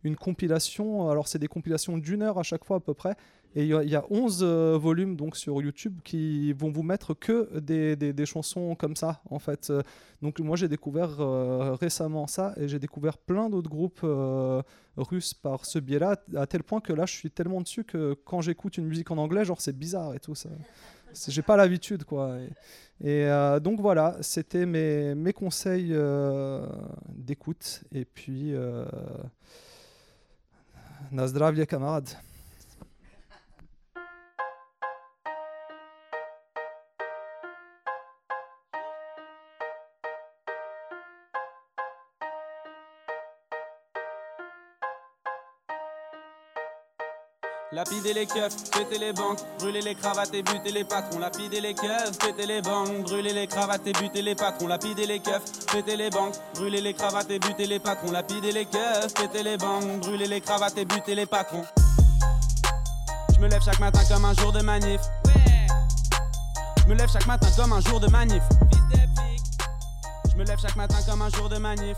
[0.04, 1.10] une compilation.
[1.10, 3.14] Alors, c'est des compilations d'une heure à chaque fois à peu près.
[3.54, 6.70] Et il y, a- il y a 11 euh, volumes donc sur YouTube qui vont
[6.70, 9.70] vous mettre que des, des- chansons comme ça, en fait.
[9.70, 9.82] Euh,
[10.20, 14.04] Donc, moi, j'ai découvert euh, récemment ça et j'ai découvert plein d'autres groupes
[14.98, 18.42] russes par ce biais-là, à tel point que là, je suis tellement dessus que quand
[18.42, 20.50] j'écoute une musique en anglais, genre, c'est bizarre et tout ça.
[21.26, 22.36] J'ai pas l'habitude, quoi.
[23.02, 25.94] Et, et, donc voilà, c'était mes, mes conseils
[27.16, 27.82] d'écoute.
[27.92, 28.52] Et puis,
[31.10, 32.16] Na zdravlje, kanad.
[47.78, 51.20] Lapider les keufs, péter les banques, brûler les cravates et buter les patrons.
[51.20, 54.66] Lapider les keufs, péter les banques, brûler les cravates et buter les patrons.
[54.66, 58.10] Lapider les keufs, péter les banques, brûler les cravates et buter les patrons.
[58.10, 61.62] Lapider les keufs, péter les banques, brûler les cravates et buter les patrons.
[63.32, 65.00] Je me lève chaque matin comme un jour de manif.
[66.82, 68.42] Je me lève chaque matin comme un jour de manif.
[70.32, 71.96] Je me lève chaque matin comme un jour de manif.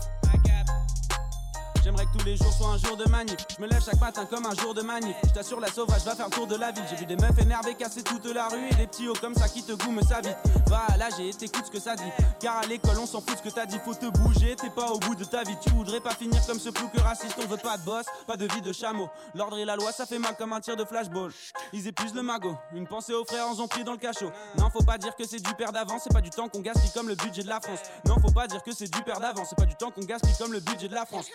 [1.91, 3.35] J'aimerais que tous les jours soient un jour de manif.
[3.53, 5.13] Je me lève chaque matin comme un jour de manif.
[5.25, 6.85] Je t'assure, la sauvage va faire le tour de la ville.
[6.89, 9.49] J'ai vu des meufs énervées casser toute la rue et des petits hauts comme ça
[9.49, 10.33] qui te goument sa vie.
[10.67, 12.09] Va là, j'ai été écoute ce que ça dit.
[12.39, 13.77] Car à l'école, on s'en fout ce que t'as dit.
[13.83, 15.57] Faut te bouger, t'es pas au bout de ta vie.
[15.61, 17.35] Tu voudrais pas finir comme ce plouc raciste.
[17.43, 19.09] On veut pas de boss, pas de vie de chameau.
[19.35, 21.33] L'ordre et la loi, ça fait mal comme un tir de flashball.
[21.73, 22.55] Ils épuisent le magot.
[22.73, 24.31] Une pensée aux frères, ils ont dans le cachot.
[24.57, 26.03] Non, faut pas dire que c'est du père d'avance.
[26.05, 27.79] C'est pas du temps qu'on gaspille comme le budget de la France.
[28.05, 29.47] Non, faut pas dire que c'est du père d'avance.
[29.49, 31.25] C'est pas du temps qu'on gaspille comme le budget de la France.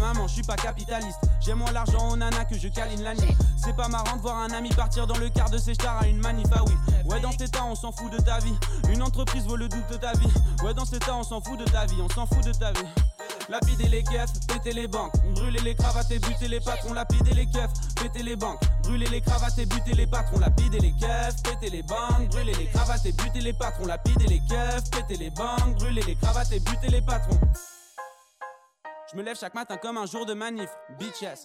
[0.00, 1.18] Ma maman, je suis pas capitaliste.
[1.40, 3.36] J'aime moins l'argent aux nanas que je câline la nuit.
[3.56, 6.06] C'est pas marrant de voir un ami partir dans le quart de ses stars à
[6.06, 6.46] une manif.
[6.52, 6.74] Ah oui,
[7.06, 8.54] ouais, dans cet état, on s'en fout de ta vie.
[8.90, 10.32] Une entreprise vaut le double de ta vie.
[10.62, 12.00] Ouais, dans cet état, on s'en fout de ta vie.
[12.02, 12.86] On s'en fout de ta vie.
[13.48, 16.92] Lapider les keufs, péter les banques, brûler les cravates et les patrons.
[16.92, 20.38] Lapider les keufs, péter les banques, brûler les cravates et buter les patrons.
[20.38, 23.86] Lapider les keufs, péter les banques, brûler les cravates et buter les patrons.
[23.86, 27.40] Lapider les keufs, péter les banques, brûler les cravates et buter les patrons.
[29.10, 30.68] Je me lève chaque matin comme un jour de manif,
[30.98, 31.44] bitches.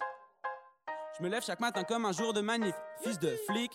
[1.18, 3.72] Je me lève chaque matin comme un jour de manif, fils de flic.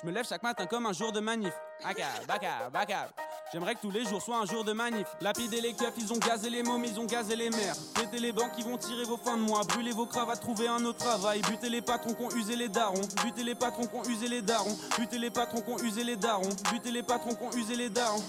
[0.00, 1.52] Je me lève chaque matin comme un jour de manif.
[1.84, 3.10] Bacab, bacab, bacab.
[3.52, 5.06] J'aimerais que tous les jours soient un jour de manif.
[5.20, 7.76] Lapider les keufs, ils ont gazé les mômes, ils ont gazé les mères.
[7.94, 9.62] Péter les banques, ils vont tirer vos fins de mois.
[9.62, 11.40] Brûler vos cravates, trouver un autre travail.
[11.42, 13.00] Buter les patrons qui ont usé les darons.
[13.22, 14.76] Buter les patrons qui ont usé les darons.
[14.98, 16.48] Buter les patrons qui ont usé les darons.
[16.72, 18.24] Buter les patrons qui ont usé les darons.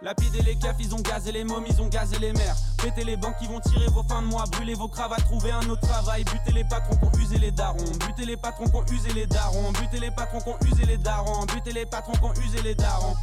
[0.00, 2.56] Lapider les keufs, ils ont gazé les mômes, ils ont gazé les mères.
[2.82, 4.44] Péter les banques, ils vont tirer vos fins de mois.
[4.52, 6.24] Brûler vos cravates, trouver un autre travail.
[6.24, 7.84] Buter les patrons qui ont usé les darons.
[8.06, 9.72] Buter les patrons qui ont usé les darons.
[9.72, 11.44] Buter les patrons qui ont usé les darons.
[11.46, 13.14] Buter les patrons qui ont usé les darons.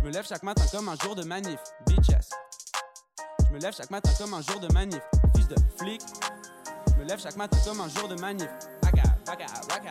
[0.00, 2.30] Je me lève chaque matin comme un jour de manif, bitches.
[3.44, 5.02] Je me lève chaque matin comme un jour de manif,
[5.36, 6.00] fils de flic.
[6.88, 8.48] Je me lève chaque matin comme un jour de manif,
[8.80, 9.90] baka, baka, baka.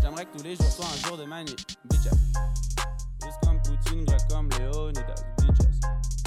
[0.00, 2.08] J'aimerais que tous les jours soient un jour de manif, bitches.
[3.22, 6.19] Juste comme Poutine, grec comme Léonidas, bitches.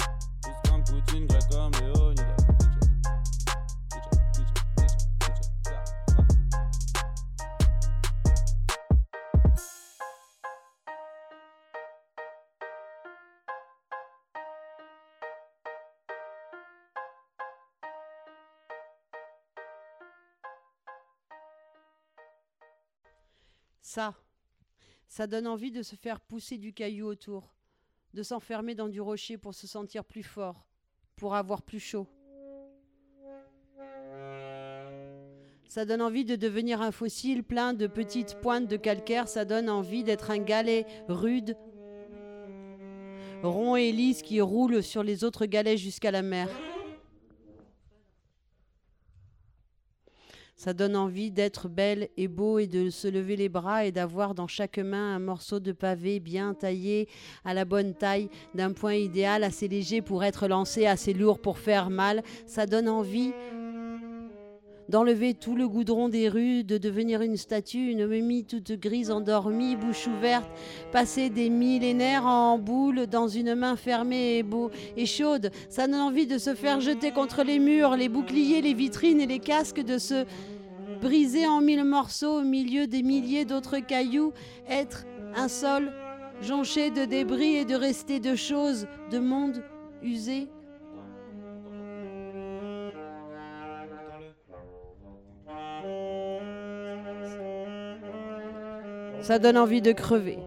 [23.94, 24.12] Ça,
[25.06, 27.54] Ça donne envie de se faire pousser du caillou autour,
[28.12, 30.66] de s'enfermer dans du rocher pour se sentir plus fort,
[31.16, 32.06] pour avoir plus chaud.
[35.68, 39.26] Ça donne envie de devenir un fossile plein de petites pointes de calcaire.
[39.26, 41.56] Ça donne envie d'être un galet rude,
[43.42, 46.48] rond et lisse qui roule sur les autres galets jusqu'à la mer.
[50.64, 54.34] Ça donne envie d'être belle et beau et de se lever les bras et d'avoir
[54.34, 57.06] dans chaque main un morceau de pavé bien taillé
[57.44, 61.58] à la bonne taille, d'un point idéal assez léger pour être lancé, assez lourd pour
[61.58, 62.22] faire mal.
[62.46, 63.32] Ça donne envie
[64.88, 69.76] d'enlever tout le goudron des rues, de devenir une statue, une momie toute grise endormie,
[69.76, 70.48] bouche ouverte,
[70.92, 75.50] passer des millénaires en boule dans une main fermée et, beau, et chaude.
[75.68, 79.26] Ça donne envie de se faire jeter contre les murs, les boucliers, les vitrines et
[79.26, 80.24] les casques, de se
[81.04, 84.32] briser en mille morceaux au milieu des milliers d'autres cailloux,
[84.66, 85.04] être
[85.36, 85.92] un sol
[86.40, 89.62] jonché de débris et de restés de choses, de monde
[90.02, 90.48] usé.
[99.20, 100.38] Ça donne envie de crever.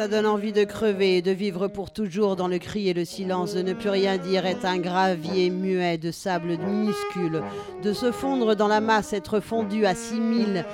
[0.00, 3.52] Ça donne envie de crever, de vivre pour toujours dans le cri et le silence,
[3.52, 7.42] de ne plus rien dire, être un gravier muet de sable minuscule,
[7.82, 10.64] de se fondre dans la masse, être fondu à 6000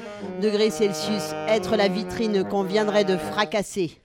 [0.40, 3.98] degrés Celsius, être la vitrine qu'on viendrait de fracasser.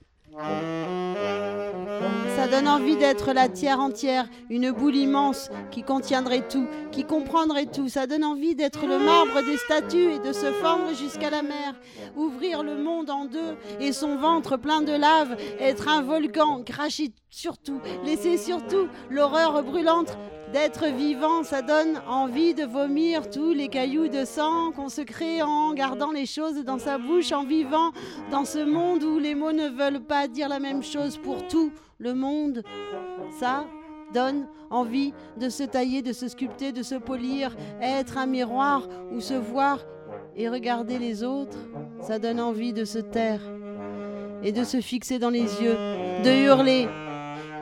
[2.52, 7.88] Donne envie d'être la tière entière, une boule immense qui contiendrait tout, qui comprendrait tout.
[7.88, 11.74] Ça donne envie d'être le marbre des statues et de se fendre jusqu'à la mer,
[12.14, 17.14] ouvrir le monde en deux et son ventre plein de lave, être un volcan, cracher
[17.30, 20.18] sur tout, laisser surtout l'horreur brûlante
[20.52, 21.44] d'être vivant.
[21.44, 26.12] Ça donne envie de vomir tous les cailloux de sang qu'on se crée en gardant
[26.12, 27.92] les choses dans sa bouche, en vivant
[28.30, 31.72] dans ce monde où les mots ne veulent pas dire la même chose pour tout
[32.02, 32.62] le monde.
[33.38, 33.64] Ça
[34.12, 39.20] donne envie de se tailler, de se sculpter, de se polir, être un miroir où
[39.20, 39.78] se voir
[40.36, 41.58] et regarder les autres.
[42.00, 43.40] Ça donne envie de se taire
[44.42, 45.76] et de se fixer dans les yeux,
[46.24, 46.88] de hurler,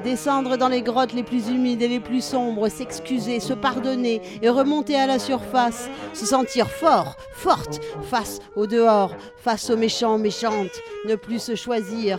[0.03, 4.49] descendre dans les grottes les plus humides et les plus sombres, s'excuser, se pardonner et
[4.49, 10.81] remonter à la surface, se sentir fort, forte, face au dehors, face aux méchants, méchantes,
[11.07, 12.19] ne plus se choisir,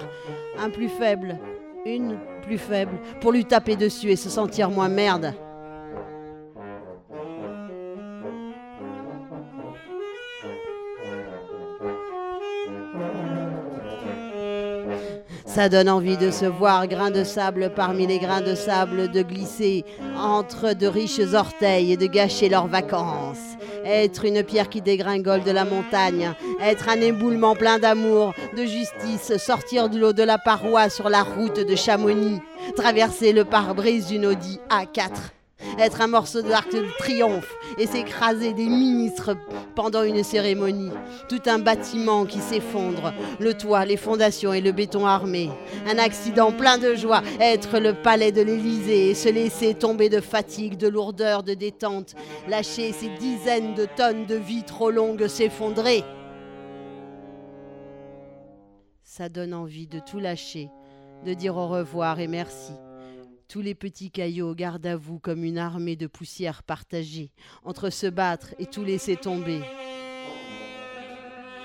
[0.60, 1.40] un plus faible,
[1.86, 5.34] une plus faible, pour lui taper dessus et se sentir moins merde.
[15.46, 19.22] Ça donne envie de se voir grain de sable parmi les grains de sable, de
[19.22, 19.84] glisser
[20.18, 23.58] entre de riches orteils et de gâcher leurs vacances.
[23.94, 26.32] Être une pierre qui dégringole de la montagne,
[26.62, 31.24] être un éboulement plein d'amour, de justice, sortir de l'eau de la paroi sur la
[31.24, 32.40] route de Chamonix,
[32.78, 35.41] traverser le pare-brise d'une Audi A4
[35.80, 39.36] être un morceau d'arc de triomphe et s'écraser des ministres
[39.76, 40.92] pendant une cérémonie.
[41.30, 45.50] Tout un bâtiment qui s'effondre, le toit, les fondations et le béton armé.
[45.88, 50.22] Un accident plein de joie, être le palais de l'Élysée et se laisser tomber de
[50.22, 52.16] fatigue, de lourdeur, de détente,
[52.48, 56.04] lâcher ces dizaines de tonnes de vie trop longues s'effondrer.
[59.04, 60.70] Ça donne envie de tout lâcher,
[61.26, 62.74] de dire au revoir et merci.
[63.52, 67.34] Tous les petits caillots gardent à vous comme une armée de poussière partagée,
[67.66, 69.60] entre se battre et tout laisser tomber.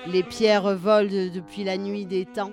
[0.05, 2.51] Les pierres volent de- depuis la nuit des temps,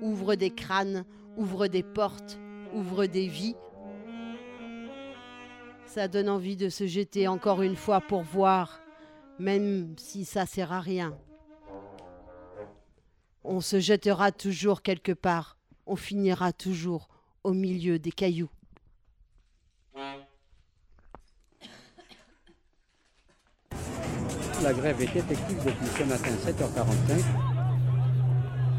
[0.00, 1.04] ouvrent des crânes,
[1.36, 2.38] ouvrent des portes,
[2.72, 3.54] ouvrent des vies.
[5.84, 8.80] Ça donne envie de se jeter encore une fois pour voir,
[9.38, 11.14] même si ça sert à rien.
[13.44, 17.08] On se jettera toujours quelque part, on finira toujours
[17.44, 18.48] au milieu des cailloux.
[24.62, 27.24] La grève est effective depuis ce matin 7h45.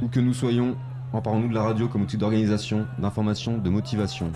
[0.03, 0.77] Où que nous soyons,
[1.13, 4.31] emparons-nous de la radio comme outil d'organisation, d'information, de motivation.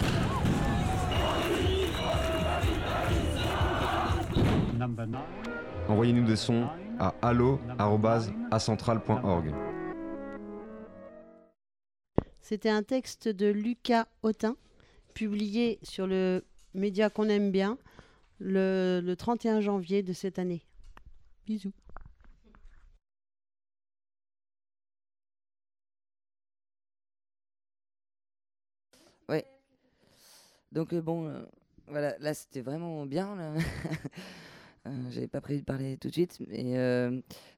[5.88, 6.68] Envoyez-nous des sons
[7.00, 9.54] à allo@acentral.org.
[12.42, 14.56] C'était un texte de Lucas Autin,
[15.14, 16.44] publié sur le
[16.76, 17.78] média qu'on aime bien,
[18.40, 20.64] le, le 31 janvier de cette année.
[21.46, 21.74] Bisous.
[29.30, 29.46] Ouais.
[30.72, 31.42] Donc euh, bon, euh,
[31.88, 33.36] voilà, là c'était vraiment bien.
[33.36, 33.54] Là.
[34.88, 36.76] Euh, j'avais pas prévu de parler tout de suite, mais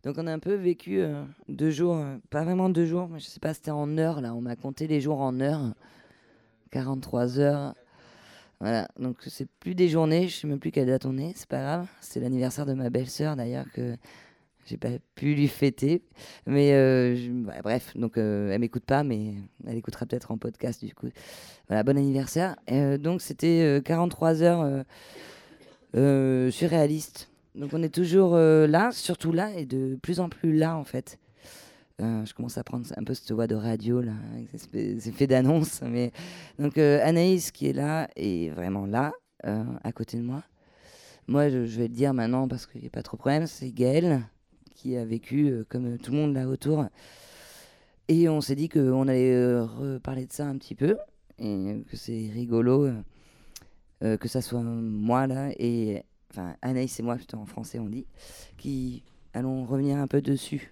[0.01, 1.03] donc on a un peu vécu
[1.49, 4.34] deux jours, pas vraiment deux jours, mais je sais pas, c'était en heures là.
[4.34, 5.74] On m'a compté les jours en heures,
[6.72, 7.76] 43 heures,
[8.60, 11.47] voilà, donc c'est plus des journées, je sais même plus quelle date on est, c'est
[11.47, 11.88] pas grave.
[12.01, 13.95] C'est l'anniversaire de ma belle-sœur d'ailleurs que
[14.66, 16.01] j'ai pas pu lui fêter,
[16.45, 19.36] mais euh, ouais, bref, donc euh, elle m'écoute pas, mais
[19.66, 21.08] elle écoutera peut-être en podcast du coup.
[21.68, 22.55] Voilà, bon anniversaire.
[22.72, 24.84] Euh, donc c'était euh, 43 heures euh,
[25.95, 27.30] euh, surréalistes.
[27.55, 31.18] Donc on est toujours là, surtout là, et de plus en plus là en fait.
[31.99, 35.25] Euh, je commence à prendre un peu cette voix de radio là, avec ces effets
[35.25, 35.81] d'annonce.
[35.81, 36.11] Mais
[36.59, 39.13] donc euh, Anaïs qui est là est vraiment là,
[39.45, 40.43] euh, à côté de moi.
[41.27, 43.47] Moi, je, vais le dire maintenant parce qu'il n'y a pas trop de problème.
[43.47, 44.21] C'est Gaël
[44.75, 46.85] qui a vécu comme tout le monde là autour.
[48.07, 50.97] Et on s'est dit qu'on allait reparler de ça un petit peu
[51.39, 52.89] et que c'est rigolo
[54.01, 58.05] que ça soit moi là et enfin Anaïs et moi en français on dit
[58.57, 60.71] qui allons revenir un peu dessus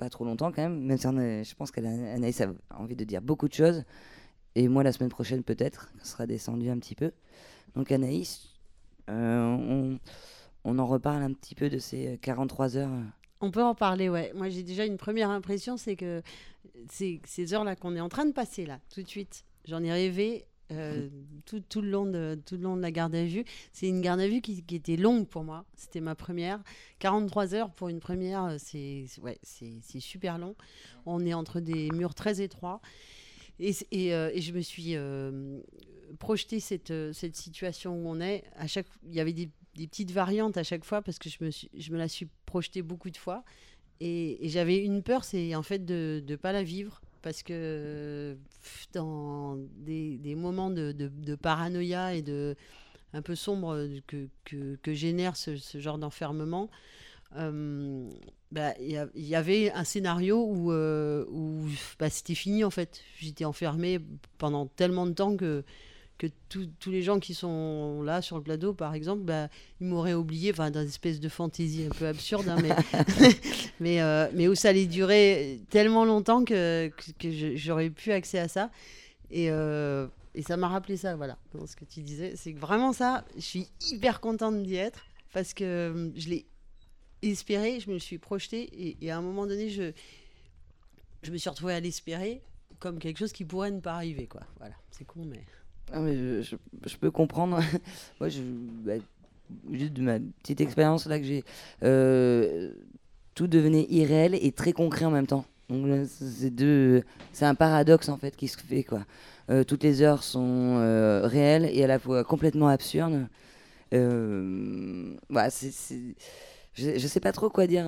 [0.00, 2.48] pas trop longtemps quand même même si je pense qu'Anaïs a
[2.78, 3.84] envie de dire beaucoup de choses
[4.54, 7.12] et moi la semaine prochaine peut-être ça sera descendu un petit peu
[7.76, 8.48] donc Anaïs
[9.10, 9.98] euh, on,
[10.64, 12.90] on en reparle un petit peu de ces 43 heures
[13.40, 14.32] On peut en parler, ouais.
[14.34, 16.22] Moi, j'ai déjà une première impression, c'est que
[16.90, 19.44] c'est ces heures-là qu'on est en train de passer, là, tout de suite.
[19.64, 21.08] J'en ai rêvé euh,
[21.46, 23.44] tout, tout le long de, tout le long de la garde à vue.
[23.72, 25.64] C'est une garde à vue qui, était longue pour moi.
[25.76, 26.62] C'était ma première.
[26.98, 30.54] 43 heures pour une première, euh, c'est ouais, super long.
[31.06, 32.80] On est entre des murs très étroits.
[33.58, 33.74] Et,
[34.14, 35.60] euh, et je me suis euh,
[36.18, 38.44] projeté cette, cette situation où on est.
[38.56, 41.50] À chaque, il y avait des, petites variantes à chaque fois parce que je me,
[41.50, 43.44] je me la suis projetée beaucoup de fois.
[44.00, 47.02] Et, et j'avais une peur, c'est en fait de ne pas la vivre.
[47.22, 48.36] Parce que
[48.92, 52.56] dans des, moments de, paranoïa et de
[53.12, 56.70] un peu sombre que, que, génère ce, genre d'enfermement,
[57.36, 58.08] euh,
[58.52, 61.66] bah, il y, a- il y avait un scénario où, euh, où
[61.98, 63.02] bah, c'était fini en fait.
[63.18, 64.00] J'étais enfermée
[64.38, 65.64] pendant tellement de temps que,
[66.20, 69.48] que tous tous les gens qui sont là sur le plateau, par exemple, bah,
[69.80, 72.68] ils m'auraient oublié, enfin, dans une espèce de fantaisie un peu absurde, hein, mais,
[73.80, 78.48] mais, euh, mais où ça allait durer tellement longtemps que, que, j'aurais pu accès à
[78.48, 78.70] ça.
[79.30, 82.34] Et, euh, et ça m'a rappelé ça, voilà, dans ce que tu disais.
[82.36, 86.46] C'est que vraiment ça, je suis hyper contente d'y être parce que euh, je l'ai
[87.22, 89.92] espéré, je me suis projetée et, et à un moment donné, je,
[91.22, 92.42] je me suis retrouvée à l'espérer
[92.78, 94.42] comme quelque chose qui pourrait ne pas arriver, quoi.
[94.58, 95.46] Voilà, c'est con, mais.
[95.92, 97.60] Ah, je, peux comprendre.
[98.20, 98.28] Moi,
[98.84, 98.94] bah,
[99.72, 101.44] juste de ma petite expérience là que j'ai,
[101.82, 102.70] euh,
[103.34, 105.44] tout devenait irréel et très concret en même temps.
[105.68, 109.04] Donc c'est deux, c'est un paradoxe en fait qui se fait quoi.
[109.50, 113.26] Euh, toutes les heures sont euh, réelles et à la fois complètement absurdes.
[115.50, 116.14] C'est-
[116.72, 117.84] je, je sais pas trop quoi dire.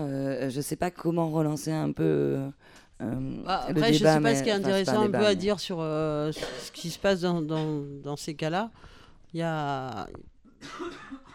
[0.48, 2.38] je sais pas comment relancer un peu.
[3.02, 5.26] Euh, Bah, après, je débat, sais pas mais- ce qui est enfin, intéressant un peu
[5.26, 8.70] à dire sur euh, ce qui se passe dans, dans, dans ces cas-là.
[9.34, 10.06] Il y a.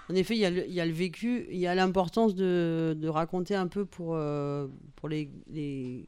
[0.09, 2.33] En effet, il y a le, il y a le vécu, il y a l'importance
[2.33, 6.07] de, de raconter un peu pour, euh, pour les, les,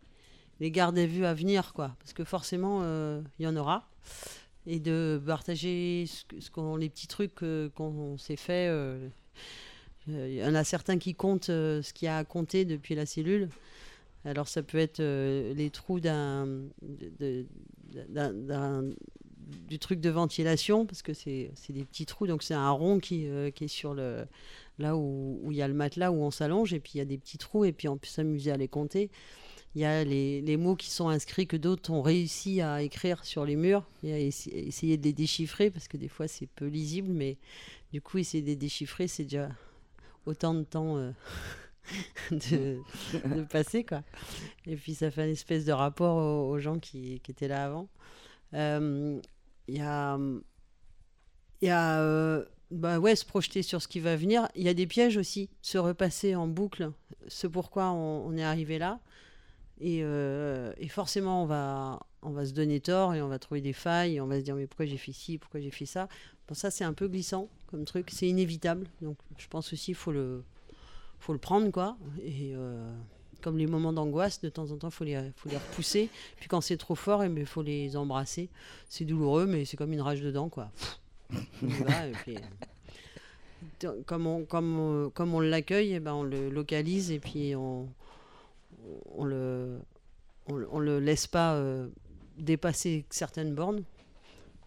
[0.62, 1.96] les gardes à vue à venir, quoi.
[2.00, 3.90] Parce que forcément, euh, il y en aura.
[4.68, 7.34] Et de partager ce, que- ce qu'on, les petits trucs
[7.76, 8.70] qu'on s'est fait.
[10.08, 13.06] Il y en a certains qui comptent ce qu'il y a à compter depuis la
[13.06, 13.50] cellule.
[14.26, 16.10] Alors ça peut être euh, les trous du
[19.80, 23.52] truc de ventilation, parce que c'est des petits trous, donc c'est un rond qui, euh,
[23.60, 24.26] est sur le
[24.78, 27.06] là où il y a le matelas où on s'allonge, et puis il y a
[27.06, 29.10] des petits trous, et puis on peut s'amuser à les compter.
[29.76, 33.46] Il y a les, mots qui sont inscrits que d'autres ont réussi à écrire sur
[33.46, 36.66] les murs, et à essa- essayer de les déchiffrer, parce que des fois c'est peu
[36.66, 37.38] lisible, mais
[37.92, 39.50] du coup essayer de les déchiffrer, c'est déjà
[40.26, 41.12] autant de temps euh,
[42.32, 42.82] de,
[43.50, 44.04] passer quoi.
[44.66, 46.18] Et puis ça fait une espèce de rapport
[46.48, 47.90] aux, gens qui, étaient là avant.
[48.54, 49.20] Euh,
[49.68, 50.18] Il y a,
[51.62, 54.48] y a euh, bah ouais, se projeter sur ce qui va venir.
[54.56, 56.92] Il y a des pièges aussi, se repasser en boucle
[57.28, 59.00] ce pourquoi on, est arrivé là.
[59.82, 63.62] Et, euh, et forcément, on va, on va se donner tort et on va trouver
[63.62, 66.08] des failles on va se dire mais pourquoi j'ai fait ci, pourquoi j'ai fait ça?
[66.48, 68.88] Bon, ça, c'est un peu glissant comme truc, c'est inévitable.
[69.02, 70.44] Donc, je pense aussi qu'il faut le,
[71.20, 71.98] faut le prendre, quoi.
[72.24, 72.92] Et euh,
[73.42, 76.10] comme les moments d'angoisse, de temps en temps, il faut les, faut les repousser.
[76.38, 78.50] Puis quand c'est trop fort, il faut les embrasser.
[78.88, 80.72] C'est douloureux, mais c'est comme une rage dedans, quoi.
[81.62, 82.38] Va, et puis,
[83.84, 87.56] euh, comme on, comme on, comme on l'accueille, eh ben on le localise et puis
[87.56, 87.88] on,
[89.16, 89.80] on le,
[90.48, 91.88] on, le- on le laisse pas euh,
[92.38, 93.84] dépasser certaines bornes.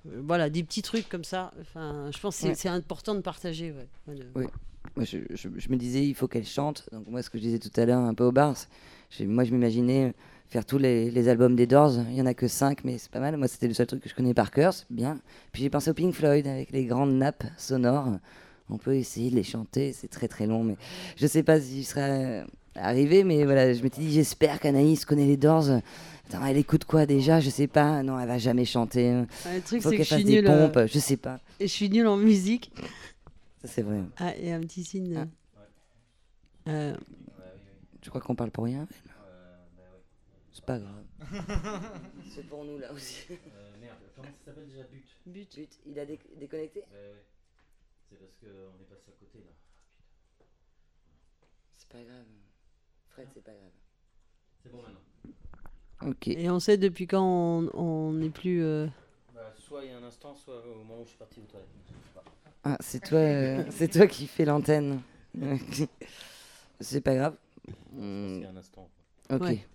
[0.07, 1.53] Euh, voilà, des petits trucs comme ça.
[1.61, 2.75] Enfin, je pense que c'est Ouais.
[2.77, 3.73] important de partager.
[3.73, 3.89] ouais.
[4.37, 4.47] Oui.
[4.97, 6.89] Moi, je, je- je me disais, il faut qu'elle chante.
[6.93, 8.55] Donc, moi, ce que je disais tout à l'heure, un peu au bar,
[9.27, 10.13] moi, je m'imaginais
[10.49, 11.95] faire tous les, les albums des Doors.
[12.11, 13.37] Il y en a que 5, mais c'est pas mal.
[13.37, 15.19] Moi, c'était le seul truc que je connais par cœur, c'est bien.
[15.53, 18.09] Puis j'ai pensé au Pink Floyd avec les grandes nappes sonores.
[18.69, 20.77] On peut essayer de les chanter, c'est très très long, mais
[21.17, 25.27] je sais pas si je serais arrivé, mais voilà, je m'étais dit, j'espère qu'Anaïs connaît
[25.27, 25.69] les Doors.
[26.29, 27.41] Attends, elle écoute quoi déjà?
[27.41, 28.03] Je sais pas.
[28.03, 29.11] Non, elle va jamais chanter.
[29.11, 30.45] Ouais, le truc, c'est que qu'elle je suis nulle.
[30.49, 31.41] euh, je sais pas.
[31.61, 32.71] Et je suis nulle en musique.
[33.63, 34.03] Ça, c'est vrai.
[34.17, 35.17] Ah, et un petit signe.
[35.17, 35.27] euh,
[36.69, 36.97] euh,
[38.03, 38.87] Je crois qu'on parle pour rien.
[40.53, 41.05] C'est pas grave.
[42.35, 43.25] C'est pour nous là aussi.
[43.33, 45.05] Euh, merde, comment ça s'appelle déjà But?
[45.27, 45.57] But.
[45.57, 45.79] But.
[45.87, 46.81] Il a dé- déconnecté?
[46.81, 47.25] Ouais.
[48.11, 48.47] C'est parce qu'on
[48.83, 49.53] est passé à côté là.
[51.79, 52.27] C'est pas grave.
[53.09, 53.71] Fred, c'est pas grave.
[54.63, 56.11] C'est bon maintenant.
[56.11, 56.29] Ok.
[56.29, 58.63] Et on sait depuis quand on- on n'est plus.
[58.63, 58.89] euh,
[59.35, 61.45] Bah, soit il y a un instant, soit au moment où je suis parti aux
[61.45, 61.69] toilettes.
[61.89, 62.25] Je sais pas.
[62.65, 65.01] Ah, c'est toi, euh, c'est toi qui fais l'antenne.
[66.81, 67.35] c'est pas grave.
[67.97, 68.89] C'est un instant.
[69.33, 69.43] Ok.
[69.43, 69.67] ouais.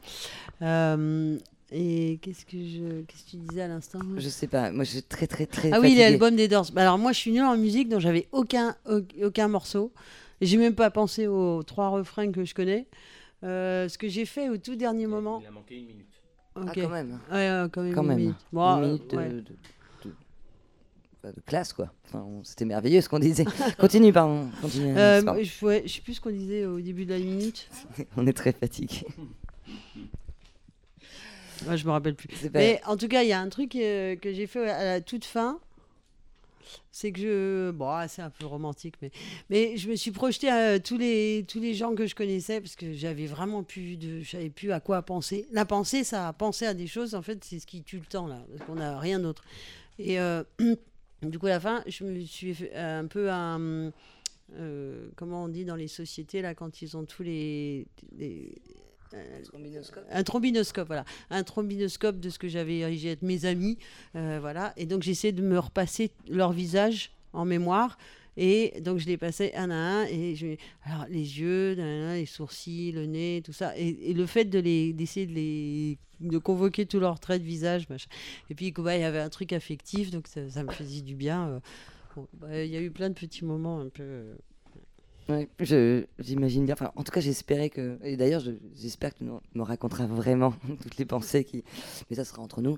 [0.61, 1.37] Euh,
[1.71, 4.71] et qu'est-ce que je, qu'est-ce que tu disais à l'instant Je sais pas.
[4.71, 5.71] Moi, je suis très très très.
[5.73, 6.67] Ah oui, l'album des Doors.
[6.73, 9.91] Bah alors moi, je suis nulle en musique, donc j'avais aucun, au- aucun morceau.
[10.39, 12.85] Et j'ai même pas pensé aux trois refrains que je connais.
[13.43, 15.39] Euh, ce que j'ai fait au tout dernier moment.
[15.43, 16.05] Il a manqué une minute.
[16.55, 16.73] Ah, Ok.
[16.75, 17.19] quand même.
[17.31, 17.93] Ouais, ouais, quand même.
[17.93, 18.17] Quand une même.
[18.17, 18.35] minute.
[18.51, 19.29] Une Bon, euh, minute de, ouais.
[19.29, 19.43] de-
[21.27, 21.91] de- bah, de classe quoi.
[22.05, 23.45] Enfin, c'était merveilleux ce qu'on disait.
[23.79, 24.49] Continue, pardon.
[24.61, 24.97] Continue.
[24.97, 27.69] Euh, moi, je, ouais, je sais plus ce qu'on disait au début de la minute.
[28.17, 29.05] on est très fatigué.
[31.67, 32.29] Ouais, je me rappelle plus.
[32.53, 35.01] Mais en tout cas, il y a un truc euh, que j'ai fait à la
[35.01, 35.59] toute fin.
[36.91, 37.71] C'est que je.
[37.71, 39.11] Bon, ah, c'est un peu romantique, mais.
[39.49, 42.75] Mais je me suis projeté à tous les, tous les gens que je connaissais parce
[42.75, 44.21] que j'avais vraiment plus de.
[44.21, 45.47] Je savais plus à quoi penser.
[45.51, 48.05] La pensée, ça a pensé à des choses, en fait, c'est ce qui tue le
[48.05, 48.39] temps, là.
[48.51, 49.43] Parce qu'on n'a rien d'autre.
[49.99, 50.43] Et euh,
[51.23, 53.91] du coup, à la fin, je me suis fait un peu un.
[54.53, 57.85] euh, comment on dit dans les sociétés, là, quand ils ont tous les.
[58.17, 58.55] les-
[59.13, 59.39] euh,
[60.11, 61.05] un trombinoscope, voilà.
[61.29, 63.77] Un trombinoscope de ce que j'avais érigé être mes amis.
[64.15, 64.73] euh, voilà.
[64.77, 67.97] Et donc, j'essaie de me repasser leur visage en mémoire.
[68.35, 70.05] Et donc, je les passais un à un.
[70.07, 70.55] Et je...
[70.83, 73.75] Alors, les yeux, les sourcils, le nez, tout ça.
[73.77, 77.47] Et, et le fait de les, d'essayer de les de convoquer tous leurs traits de
[77.47, 78.09] visage, machin.
[78.49, 81.47] Et puis, ouais, il y avait un truc affectif, donc ça, me faisait du bien.
[81.47, 81.59] euh.
[82.33, 84.03] Bah, Il y a eu plein de petits moments un peu.
[84.03, 84.35] euh,
[85.29, 85.49] Ouais,
[86.19, 86.73] j'imagine bien.
[86.73, 87.99] Enfin, en tout cas, j'espérais que.
[88.03, 91.63] Et d'ailleurs, je- j'espère que tu nous- me raconteras vraiment toutes les pensées qui.
[92.09, 92.77] Mais ça sera entre nous.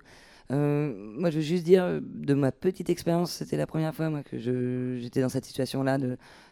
[0.52, 4.12] Euh, moi, je veux juste dire, euh, de ma petite expérience, c'était la première fois
[4.24, 4.38] que
[5.00, 5.98] j'étais dans cette situation-là,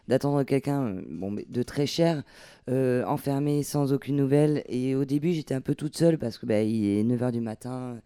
[0.06, 2.22] d'attendre quelqu'un euh, bon, de très cher,
[2.68, 4.62] enfermé sans aucune nouvelle.
[4.68, 8.00] Et au début, j'étais un peu toute seule parce que bah, est 9h du matin.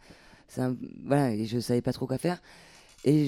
[1.05, 2.41] voilà, et je savais pas trop quoi faire.
[3.05, 3.27] Et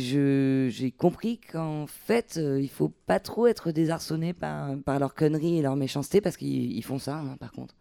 [0.70, 5.58] j'ai compris qu'en fait, euh, il faut pas trop être désarçonné par, par leur connerie
[5.58, 7.74] et leur méchanceté parce qu'ils ils font ça, hein, par contre.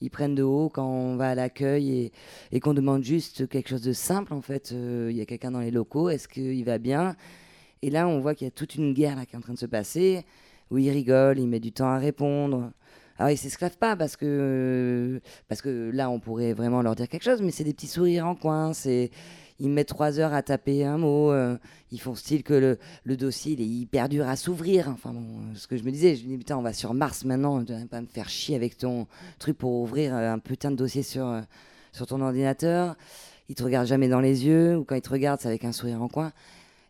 [0.00, 2.12] Ils prennent de haut quand on va à l'accueil
[2.52, 4.32] et, qu'on demande juste quelque chose de simple.
[4.34, 7.16] En fait, Euh, il y a quelqu'un dans les locaux, est-ce qu'il va bien?
[7.82, 9.54] Et là, on voit qu'il y a toute une guerre là, qui est en train
[9.54, 10.24] de se passer,
[10.70, 12.72] où il rigole, il met du temps à répondre.
[13.18, 17.22] Alors, ils s'esclavent pas parce que, parce que là, on pourrait vraiment leur dire quelque
[17.24, 19.10] chose, mais c'est des petits sourires en coin, c'est
[19.58, 21.32] ils mettent trois heures à taper un mot.
[21.32, 21.56] euh,
[21.92, 24.88] ils font style que le, dossier il est hyper dur à s'ouvrir.
[24.88, 26.94] Enfin bon, euh, ce que je me disais, je me dis putain, on va sur
[26.94, 27.64] Mars maintenant.
[27.64, 29.06] Tu vas pas me faire chier avec ton
[29.38, 31.40] truc pour ouvrir euh, un putain de dossier sur, euh,
[31.92, 32.96] sur ton ordinateur.
[33.48, 35.72] Ils te regardent jamais dans les yeux ou quand ils te regardent, c'est avec un
[35.72, 36.32] sourire en coin.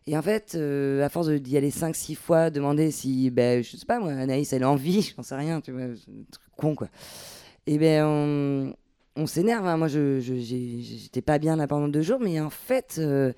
[0.07, 3.99] Et en fait, à force d'y aller 5-6 fois, demander si, ben, je sais pas
[3.99, 5.93] moi, Anaïs, elle a envie, j'en sais rien, tu vois, un
[6.31, 6.87] truc con quoi.
[7.67, 8.73] Et ben, on,
[9.17, 9.65] on s'énerve.
[9.67, 9.77] hein.
[9.77, 13.33] Moi, je, j'étais pas bien là pendant deux jours, mais en fait, euh,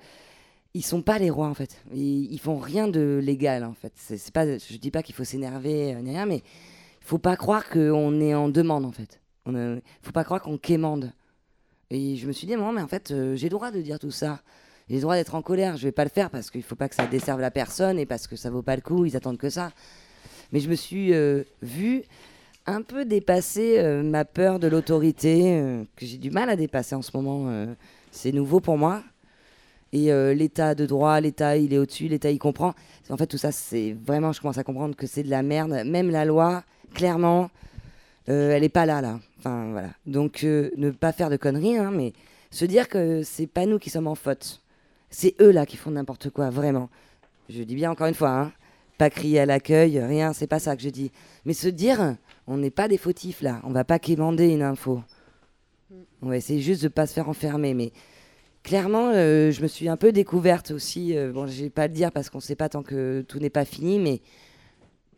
[0.74, 1.78] ils sont pas les rois en fait.
[1.92, 3.92] Ils, font rien de légal en fait.
[3.96, 6.36] C'est pas, je dis pas qu'il faut s'énerver euh, ni rien, mais
[7.00, 9.20] il faut pas croire qu'on est en demande en fait.
[9.46, 11.12] On a- faut pas croire qu'on quémande.
[11.90, 13.98] Et je me suis dit, non, mais en fait, euh, j'ai le droit de dire
[13.98, 14.42] tout ça.
[14.88, 15.76] J'ai le droit d'être en colère.
[15.76, 18.06] Je vais pas le faire parce qu'il faut pas que ça desserve la personne et
[18.06, 19.04] parce que ça vaut pas le coup.
[19.06, 19.72] Ils attendent que ça.
[20.52, 22.04] Mais je me suis euh, vue
[22.66, 26.94] un peu dépasser euh, ma peur de l'autorité, euh, que j'ai du mal à dépasser
[26.94, 27.46] en ce moment.
[27.48, 27.74] euh,
[28.10, 29.02] c'est nouveau pour moi.
[29.92, 32.74] Et l'état de droit, l'état il est au-dessus, l'état il comprend.
[33.08, 35.82] En fait, tout ça, c'est vraiment, je commence à comprendre que c'est de la merde.
[35.84, 36.62] Même la loi,
[36.94, 37.50] clairement,
[38.28, 39.18] elle est pas là, là.
[39.38, 39.88] Enfin, voilà.
[40.06, 42.12] Donc, ne pas faire de conneries, hein, mais
[42.52, 44.60] se dire que c'est pas nous qui sommes en faute.
[45.08, 46.88] C'est eux, là, qui font n'importe quoi, vraiment.
[47.48, 48.52] Je dis bien encore une fois, hein,
[48.96, 51.10] pas crier à l'accueil, rien, c'est pas ça que je dis.
[51.44, 52.14] Mais se dire,
[52.50, 53.60] on n'est pas des fautifs, là.
[53.64, 55.02] On va pas quémander une info.
[56.20, 57.92] On va essayer juste de pas se faire enfermer, mais
[58.62, 61.16] clairement, euh, je me suis un peu découverte aussi.
[61.16, 63.38] euh, bon, je vais pas le dire parce qu'on ne sait pas tant que tout
[63.38, 64.20] n'est pas fini, mais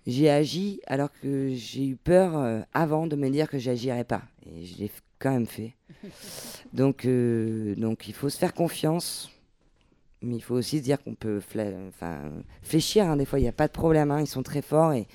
[0.06, 4.22] j'ai agi alors que j'ai eu peur euh, avant de me dire que j'agirais pas.
[4.46, 5.74] Et je l'ai quand même fait.
[6.72, 9.30] Donc, donc il faut se faire confiance.
[10.22, 11.40] Mais il faut aussi se dire qu'on peut
[12.62, 13.06] fléchir.
[13.06, 14.10] hein, des fois, il n'y a pas de problème.
[14.10, 15.06] hein, ils sont très forts et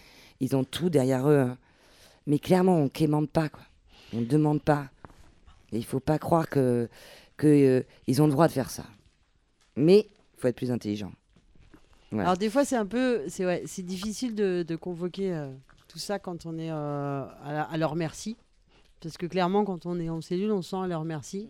[0.41, 1.39] ils ont tout derrière eux.
[1.39, 1.57] hein.
[2.27, 3.49] Mais clairement, on ne quémande pas.
[3.49, 3.63] Quoi.
[4.13, 4.89] On ne demande pas.
[5.71, 6.87] Il faut pas croire que,
[7.37, 8.85] que euh, ont le droit de faire ça.
[9.75, 11.11] Mais il faut être plus intelligent.
[12.11, 15.51] Alors des fois c'est un peu, c'est ouais, difficile de, convoquer euh,
[15.89, 18.37] tout ça quand on est euh, à, à leur merci,
[19.01, 21.49] parce que clairement quand on est en cellule, on sent à leur merci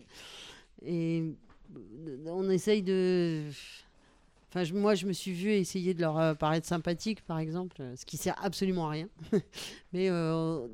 [0.84, 1.22] et
[2.26, 3.44] on essaye de.
[4.54, 8.06] Moi, je me suis vue essayer de leur euh, paraître sympathique, par exemple, euh, ce
[8.06, 9.08] qui sert absolument à rien.
[9.92, 10.66] Mais euh,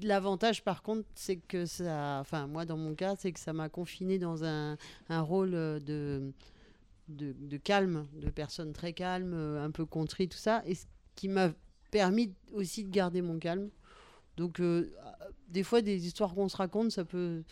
[0.00, 2.18] l'avantage, par contre, c'est que ça.
[2.20, 4.76] Enfin, moi, dans mon cas, c'est que ça m'a confiné dans un,
[5.10, 6.32] rôle de
[7.64, 10.86] calme, de personnes très calmes, euh, un peu contrées, tout ça, et ce
[11.16, 11.50] qui m'a
[11.90, 13.70] permis aussi de garder mon calme.
[14.36, 14.60] Donc,
[15.48, 17.44] des fois, des histoires qu'on se raconte, ça peut,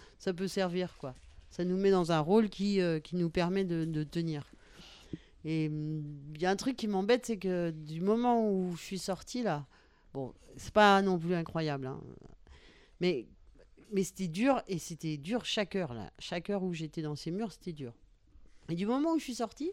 [0.49, 1.15] servir, quoi.
[1.51, 2.81] Ça nous met dans un rôle qui,
[3.13, 4.52] nous permet de tenir.
[5.45, 8.99] Et il y a un truc qui m'embête, c'est que du moment où je suis
[8.99, 9.67] sortie, là,
[10.15, 12.01] bon, c'est pas non plus incroyable, hein,
[13.01, 13.27] mais,
[13.93, 16.13] mais c'était dur, et c'était dur chaque heure, là.
[16.19, 17.93] Chaque heure où j'étais dans ces murs, c'était dur.
[18.69, 19.73] Et du moment où je suis sortie,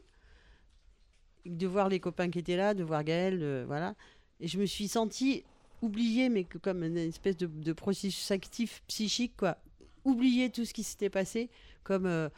[1.45, 3.95] de voir les copains qui étaient là, de voir Gaël, de- voilà,
[4.39, 5.43] et je me suis sentie
[5.81, 9.57] oubliée, mais comme une espèce de, processus actif psychique, quoi.
[10.05, 11.49] Oublier tout ce qui s'était passé,
[11.83, 12.29] comme euh,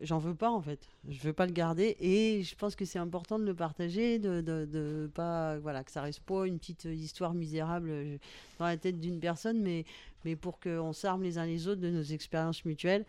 [0.00, 0.78] j'en veux pas en fait,
[1.08, 4.40] je veux pas le garder, et je pense que c'est important de le partager, de,
[4.40, 8.18] de, de pas, voilà, que ça reste pas une petite histoire misérable euh,
[8.58, 9.84] dans la tête d'une personne, mais,
[10.24, 13.04] mais pour qu'on s'arme les uns les autres de nos expériences mutuelles.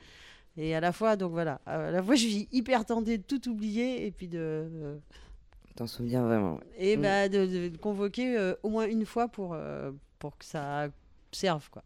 [0.57, 3.47] Et à la fois, donc voilà, à la fois je suis hyper tentée de tout
[3.49, 4.97] oublier et puis de, euh,
[5.75, 6.55] T'en souviens vraiment.
[6.55, 6.63] ouais.
[6.77, 7.01] et Mm.
[7.01, 10.87] bah, de, de- de convoquer euh, au moins une fois pour, euh, pour que ça
[11.31, 11.83] serve quoi.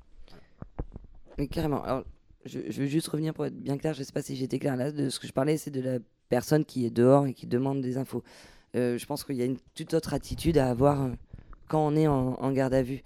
[1.38, 1.84] Mais carrément.
[1.84, 2.04] Alors,
[2.46, 3.94] je, veux juste revenir pour être bien clair.
[3.94, 4.92] Je sais pas si j'étais clair là.
[4.92, 7.82] De ce que je parlais, c'est de la personne qui est dehors et qui demande
[7.82, 8.24] des infos.
[8.76, 11.10] Euh, je pense qu'il y a une toute autre attitude à avoir euh,
[11.68, 13.04] quand on est en, en garde à vue.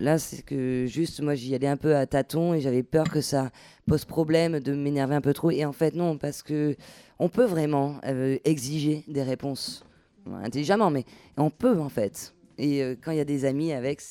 [0.00, 3.20] Là, c'est que juste, moi, j'y allais un peu à tâtons et j'avais peur que
[3.20, 3.50] ça
[3.86, 5.50] pose problème de m'énerver un peu trop.
[5.50, 6.76] Et en fait, non, parce que
[7.18, 9.84] on peut vraiment euh, exiger des réponses
[10.42, 11.04] intelligemment, mais
[11.36, 12.34] on peut en fait.
[12.58, 14.02] Et euh, quand il y a des amis avec,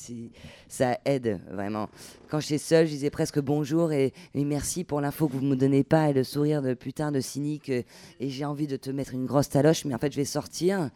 [0.68, 1.88] ça aide vraiment.
[2.30, 5.84] Quand j'étais seule, je disais presque bonjour et, merci pour l'info que vous me donnez
[5.84, 7.68] pas et le sourire de putain de cynique.
[7.68, 7.82] euh,
[8.20, 10.90] et j'ai envie de te mettre une grosse taloche, mais en fait, je vais sortir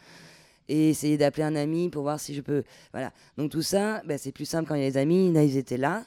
[0.68, 2.62] et essayer d'appeler un ami pour voir si je peux.
[2.92, 3.12] Voilà.
[3.36, 5.30] Donc tout ça, ben, c'est plus simple quand il y a des amis.
[5.30, 6.04] Là, ils étaient là.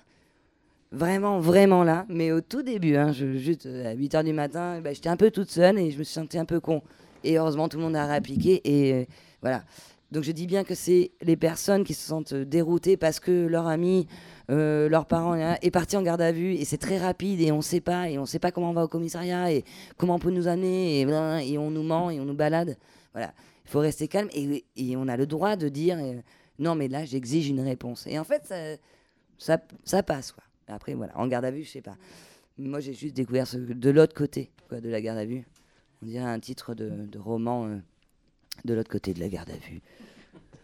[0.91, 2.05] Vraiment, vraiment là.
[2.09, 5.09] Mais au tout début, hein, je, juste euh, à 8 h du matin, ben, j'étais
[5.09, 6.81] un peu toute seule et je me suis sentie un peu con.
[7.23, 8.61] Et heureusement, tout le monde a réappliqué.
[8.63, 9.07] Et
[9.41, 9.63] voilà.
[10.11, 13.47] Donc je dis bien que c'est les personnes qui se sentent euh, déroutées parce que
[13.47, 14.07] leur ami,
[14.51, 17.51] euh, leurs parents hein, est parti en garde à vue et c'est très rapide et
[17.51, 19.63] on sait pas et on sait pas comment on va au commissariat et
[19.97, 22.77] comment on peut nous amener et, on nous ment et on nous balade.
[23.13, 23.33] Voilà,
[23.65, 24.63] il faut rester calme et,
[24.95, 26.21] on a le droit de dire euh,
[26.59, 28.05] non mais là j'exige une réponse.
[28.05, 28.53] Et en fait
[29.37, 30.43] ça, passe quoi.
[30.67, 31.97] Après voilà, en garde à vue je sais pas.
[32.59, 35.47] Moi j'ai juste découvert de l'autre côté de la garde à vue.
[36.03, 37.77] On dirait un titre de, de roman euh,
[38.63, 39.81] de l'autre côté de la garde à vue.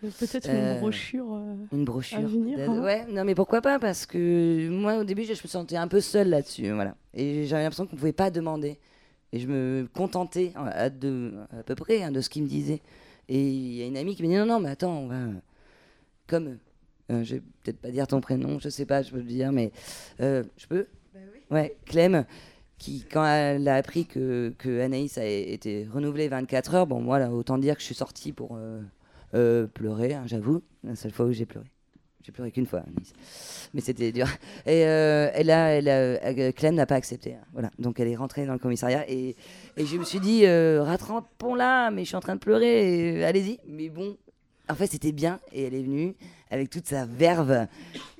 [0.01, 1.33] Peut-être Euh, une brochure.
[1.33, 2.19] euh, Une brochure.
[2.19, 2.81] À venir, hein.
[2.81, 5.87] Ouais, non mais pourquoi pas Parce que moi au début je, je me sentais un
[5.87, 6.95] peu seule là-dessus, voilà.
[7.13, 8.79] Et j'avais l'impression qu'on pouvait pas demander.
[9.33, 12.47] Et je me contentais hein, à, de, à peu près hein, de ce qu'il me
[12.47, 12.81] disait.
[13.29, 15.17] Et il y a une amie qui me dit non non mais attends on va
[16.27, 16.57] comme
[17.11, 19.51] euh, je vais peut-être pas dire ton prénom, je sais pas, je peux le dire,
[19.51, 19.71] mais
[20.21, 20.87] euh, je peux?
[21.51, 22.25] Ouais, Clem,
[22.81, 27.19] qui quand elle a appris que, que Anaïs a été renouvelée 24 heures, bon moi
[27.19, 28.81] là autant dire que je suis sortie pour euh,
[29.35, 31.67] euh, pleurer, hein, j'avoue, la seule fois où j'ai pleuré.
[32.23, 33.13] J'ai pleuré qu'une fois, Anaïs.
[33.73, 34.27] mais c'était dur.
[34.65, 37.69] Et euh, elle Clem n'a pas accepté, hein, voilà.
[37.77, 39.35] Donc elle est rentrée dans le commissariat et,
[39.77, 43.59] et je me suis dit euh, rattrapons-la, mais je suis en train de pleurer, allez-y.
[43.67, 44.17] Mais bon,
[44.69, 46.15] en fait c'était bien et elle est venue
[46.49, 47.67] avec toute sa verve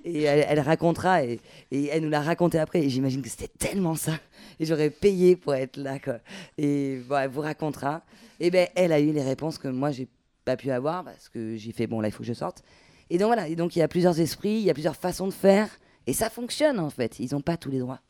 [0.05, 1.39] et elle, racontera et
[1.71, 4.13] elle nous l'a raconté après et j'imagine que c'était tellement ça
[4.61, 6.19] et j'aurais payé pour être là quoi.
[6.57, 8.03] Et bon, elle vous racontera.
[8.39, 10.07] Et ben elle a eu les réponses que moi j'ai
[10.45, 12.63] pas pu avoir parce que j'ai fait bon là il faut que je sorte.
[13.09, 13.47] Et donc voilà.
[13.47, 15.67] Et donc il y a plusieurs esprits il y a plusieurs façons de faire.
[16.05, 17.19] Et ça fonctionne en fait.
[17.19, 18.01] Ils n'ont pas tous les droits.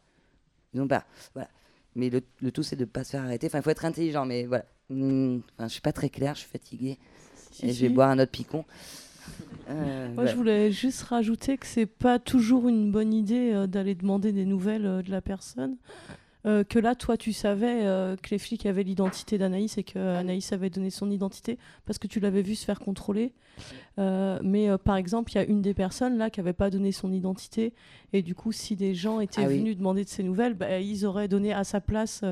[0.74, 1.06] Ils n'ont pas.
[1.34, 1.50] Voilà.
[1.96, 3.48] Mais le, le tout c'est de pas se faire arrêter.
[3.48, 4.66] Enfin il faut être intelligent mais voilà.
[4.90, 6.98] Hum, enfin je suis pas très clair je suis fatigué
[7.52, 8.66] Si, et je vais boire un autre picon.
[9.70, 10.32] Euh, Moi, voilà.
[10.32, 14.46] je voulais juste rajouter que c'est pas toujours une bonne idée euh, d'aller demander des
[14.46, 15.78] nouvelles euh, de la personne.
[16.46, 20.00] Euh, que là, toi, tu savais euh, que les flics avaient l'identité d'Anaïs et que
[20.00, 23.34] Anaïs avait donné son identité parce que tu l'avais vu se faire contrôler.
[24.00, 26.92] Euh, mais par exemple, il y a une des personnes là qui n'avait pas donné
[26.92, 27.74] son identité
[28.14, 29.60] et du coup, si des gens étaient Ah oui.
[29.60, 32.24] venus demander de ses nouvelles, bah, ils auraient donné à sa place.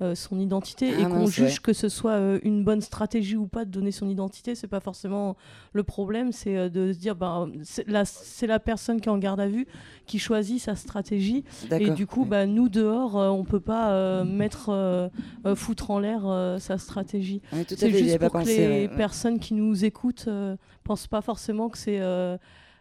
[0.00, 1.58] Euh, son identité Ah et qu'on juge ouais.
[1.62, 4.80] que ce soit euh, une bonne stratégie ou pas de donner son identité, c'est pas
[4.80, 5.36] forcément
[5.72, 9.12] le problème, c'est euh, de se dire bah, c'est la, c'est la personne qui est
[9.12, 9.66] en garde à vue
[10.06, 14.24] qui choisit sa stratégie et du coup bah, nous dehors euh, on peut pas euh,
[14.24, 15.08] mettre euh,
[15.46, 17.40] euh, foutre en l'air euh, sa stratégie.
[17.52, 18.96] Ouais, à c'est juste pour que pensé, les ouais, ouais.
[18.96, 22.00] personnes qui nous écoutent euh, pensent pas forcément que c'est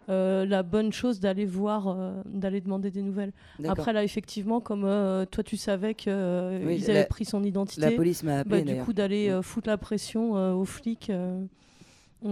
[0.10, 3.32] euh, la bonne chose d'aller voir, euh, d'aller demander des nouvelles.
[3.68, 7.82] Après là, effectivement, comme euh, toi tu savais qu'ils Oui, avaient la- pris son identité,
[7.82, 11.12] la police m'a appelé, bah, du coup d'aller euh, foutre la pression aux flics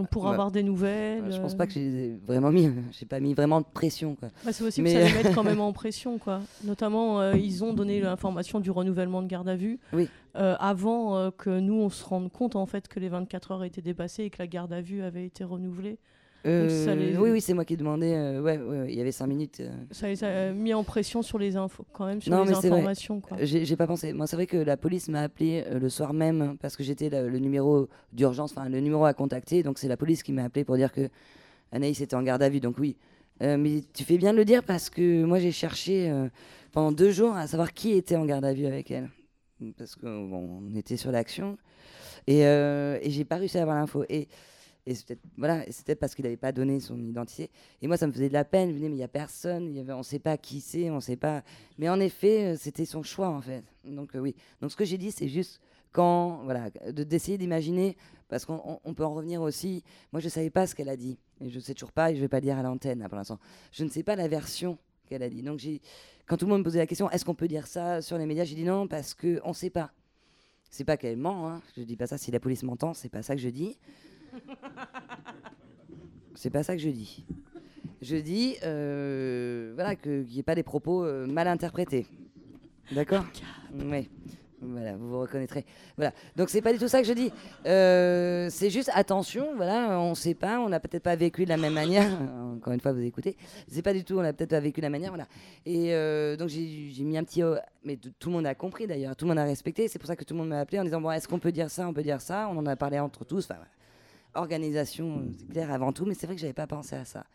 [0.09, 0.29] pour Ouais.
[0.31, 1.23] avoir des nouvelles.
[1.31, 4.15] Je pense pas que j'ai vraiment mis, j'ai pas mis vraiment de pression.
[4.21, 6.39] Bah, c'est possible Mais- que ça les mette quand même en pression, quoi.
[6.63, 10.07] Notamment, ils ont donné l'information du renouvellement de garde à vue Oui.
[10.33, 14.23] avant que nous on se rende compte en fait que les 24 heures étaient dépassées
[14.23, 15.97] et que la garde à vue avait été renouvelée.
[16.43, 18.15] Ça Euh, les- Oui, oui, c'est moi qui demandais.
[18.15, 19.59] euh, ouais, ouais, ouais, il y avait cinq minutes.
[19.59, 19.69] euh.
[19.91, 23.21] Ça les a mis en pression sur les infos, quand même sur Non, les informations.
[23.41, 24.11] J'ai pas pensé.
[24.13, 27.37] Moi, c'est vrai que la police m'a appelé le soir même parce que j'étais le,
[27.37, 29.61] numéro d'urgence, enfin le numéro à contacter.
[29.61, 31.09] Donc c'est la police qui m'a appelé pour dire que
[31.71, 32.59] Anaïs était en garde à vue.
[32.59, 32.97] Donc oui.
[33.43, 36.27] Euh, mais tu fais bien de le dire parce que moi j'ai cherché euh,
[36.71, 39.09] pendant deux jours à savoir qui était en garde à vue avec elle.
[39.77, 41.57] Parce qu'on bon, était sur l'action
[42.27, 44.03] et, euh, et j'ai pas réussi à avoir l'info.
[44.09, 44.27] Et,
[44.87, 47.49] et peut-être voilà, peut-être parce qu'il n'avait pas donné son identité.
[47.81, 48.69] Et moi, ça me faisait de la peine.
[48.69, 50.99] Je me disais, mais il n'y a personne, on ne sait pas qui c'est, on
[50.99, 51.43] sait pas.
[51.77, 53.63] Mais en effet, euh, c'était son choix, en fait.
[53.85, 54.35] Donc, euh, oui.
[54.61, 55.61] Donc, ce que j'ai dit, c'est juste
[55.91, 57.95] quand, voilà, de- d'essayer d'imaginer,
[58.27, 59.83] parce qu'on on- on peut en revenir aussi.
[60.13, 61.17] Moi, je ne savais pas ce qu'elle a dit.
[61.41, 63.17] Je ne sais toujours pas, et je ne vais pas le dire à l'antenne, pour
[63.17, 63.39] l'instant.
[63.71, 64.77] Je ne sais pas la version
[65.07, 65.41] qu'elle a dit.
[65.43, 65.59] Donc,
[66.25, 68.25] quand tout le monde me posait la question, est-ce qu'on peut dire ça sur les
[68.25, 69.91] médias J'ai dit non, parce qu'on ne sait pas.
[70.69, 71.61] C'est pas qu'elle ment, hein.
[71.75, 73.77] je dis pas ça si la police m'entend, c'est pas ça que je dis.
[76.35, 77.25] C'est pas ça que je dis.
[78.01, 82.07] Je dis euh, voilà, qu'il n'y ait pas des propos euh, mal interprétés.
[82.91, 83.25] D'accord?
[83.75, 84.09] Oui.
[84.63, 85.65] Voilà, vous vous reconnaîtrez.
[85.97, 86.13] Voilà.
[86.35, 87.31] Donc c'est pas du tout ça que je dis.
[87.65, 91.57] Euh, c'est juste attention, voilà, on sait pas, on n'a peut-être pas vécu de la
[91.57, 92.07] même manière.
[92.55, 93.37] Encore une fois, vous écoutez.
[93.67, 95.25] C'est pas du tout, on n'a peut-être pas vécu de la manière, voilà.
[95.65, 95.93] Et
[96.37, 99.29] donc j'ai mis un petit, euh, mais tout le monde a compris d'ailleurs, tout le
[99.29, 99.87] monde a respecté.
[99.87, 101.51] C'est pour ça que tout le monde m'a appelé en disant bon, est-ce qu'on peut
[101.51, 102.47] dire ça, on peut dire ça?
[102.51, 103.45] On en a parlé entre tous.
[103.45, 103.69] Enfin, voilà.
[104.33, 107.25] Organisation, c'est clair avant tout, mais c'est vrai que j'avais pas pensé à ça.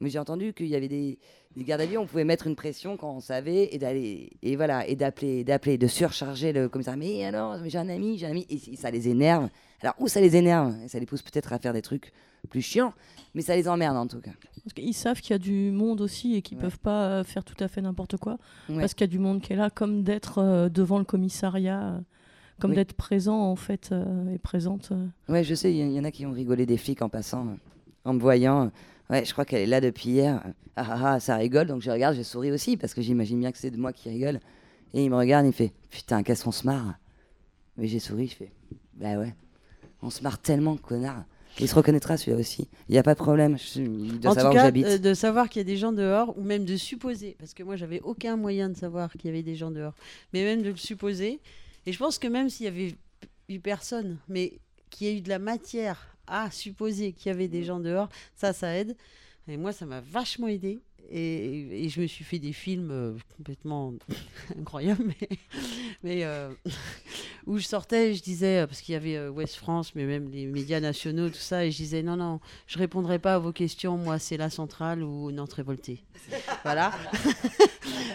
[0.00, 1.18] Mais j'ai entendu qu'il y avait des,
[1.56, 4.56] des gardes à vue, on pouvait mettre une pression quand on savait et d'aller et
[4.56, 6.96] voilà et d'appeler, d'appeler, de surcharger le commissaire.
[6.96, 9.50] Mais alors, j'ai un ami, j'ai un ami, et ça les énerve.
[9.82, 12.12] Alors où ça les énerve Et Ça les pousse peut-être à faire des trucs
[12.48, 12.94] plus chiants,
[13.34, 14.32] mais ça les emmerde en tout cas.
[14.62, 17.44] Parce qu'ils savent qu'il y a du monde aussi et qu'ils peuvent pas euh, faire
[17.44, 18.38] tout à fait n'importe quoi.
[18.68, 18.78] Ouais.
[18.80, 21.94] Parce qu'il y a du monde qui est là, comme d'être euh, devant le commissariat,
[21.94, 22.00] euh,
[22.60, 22.76] comme Oui.
[22.76, 24.90] d'être présent en fait euh, et présente.
[24.92, 25.06] euh.
[25.28, 27.46] Ouais, je sais, il y, y en a qui ont rigolé des flics en passant,
[27.46, 27.54] euh,
[28.04, 28.70] en me voyant.
[29.08, 30.42] Ouais, je crois qu'elle est là depuis hier.
[30.76, 33.50] Ah ah ah, ça rigole, donc je regarde, je souris aussi, parce que j'imagine bien
[33.52, 34.38] que c'est de moi qui rigole.
[34.94, 36.94] Et il me regarde, il fait Putain, qu'est-ce qu'on se marre
[37.76, 38.52] Mais j'ai souri, je fais
[38.94, 39.34] Bah ouais,
[40.02, 41.24] on se marre tellement, connard.
[41.58, 42.68] Il se reconnaîtra celui-là aussi.
[42.88, 43.80] Il n'y a pas de problème, je-
[44.18, 44.86] doit en savoir tout où cas, j'habite.
[44.86, 47.64] euh, de savoir qu'il y a des gens dehors, ou même de supposer, parce que
[47.64, 49.94] moi, j'avais aucun moyen de savoir qu'il y avait des gens dehors,
[50.32, 51.40] mais même de le supposer.
[51.86, 52.94] Et je pense que même s'il y avait
[53.48, 54.60] eu personne, mais
[54.90, 58.08] qu'il y ait eu de la matière à supposer qu'il y avait des gens dehors,
[58.34, 58.96] ça, ça aide.
[59.48, 60.80] Et moi, ça m'a vachement aidé.
[61.12, 63.94] Et, et je me suis fait des films euh, complètement
[64.58, 65.28] incroyables, mais,
[66.04, 66.50] mais, euh,
[67.46, 70.46] où je sortais, je disais, euh, parce qu'il y avait Ouest France, mais même les
[70.46, 72.38] médias nationaux, tout ça, et je disais, non, non,
[72.68, 76.04] je répondrai pas à vos questions, moi, c'est la centrale ou Nantes révoltée.
[76.62, 76.92] voilà.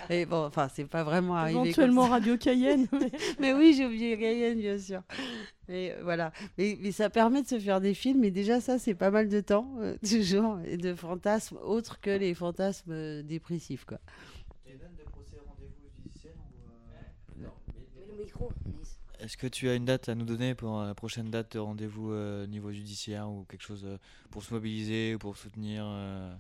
[0.09, 1.55] et bon, enfin, c'est pas vraiment arrivé.
[1.59, 2.11] comme Éventuellement ça.
[2.11, 2.87] Radio Cayenne.
[2.93, 5.01] mais- mais oui, j'ai oublié Cayenne, bien sûr.
[5.69, 6.31] Et euh, voilà.
[6.57, 9.29] Mais, mais ça permet de se faire des films, et déjà, ça, c'est pas mal
[9.29, 13.99] de temps, euh, toujours, et de fantasmes autres que les fantasmes euh, dépressifs, quoi.
[19.25, 21.59] Est-ce que tu as une date à nous donner pour euh, la prochaine date de
[21.59, 23.97] rendez-vous euh, niveau judiciaire ou quelque chose euh,
[24.29, 26.31] pour se mobiliser ou pour soutenir euh,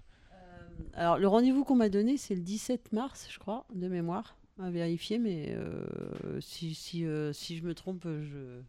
[0.93, 4.69] Alors, le rendez-vous qu'on m'a donné, c'est le 17 mars, je crois, de mémoire, à
[4.69, 8.61] vérifier, mais euh, si, si, euh, si je me trompe, je,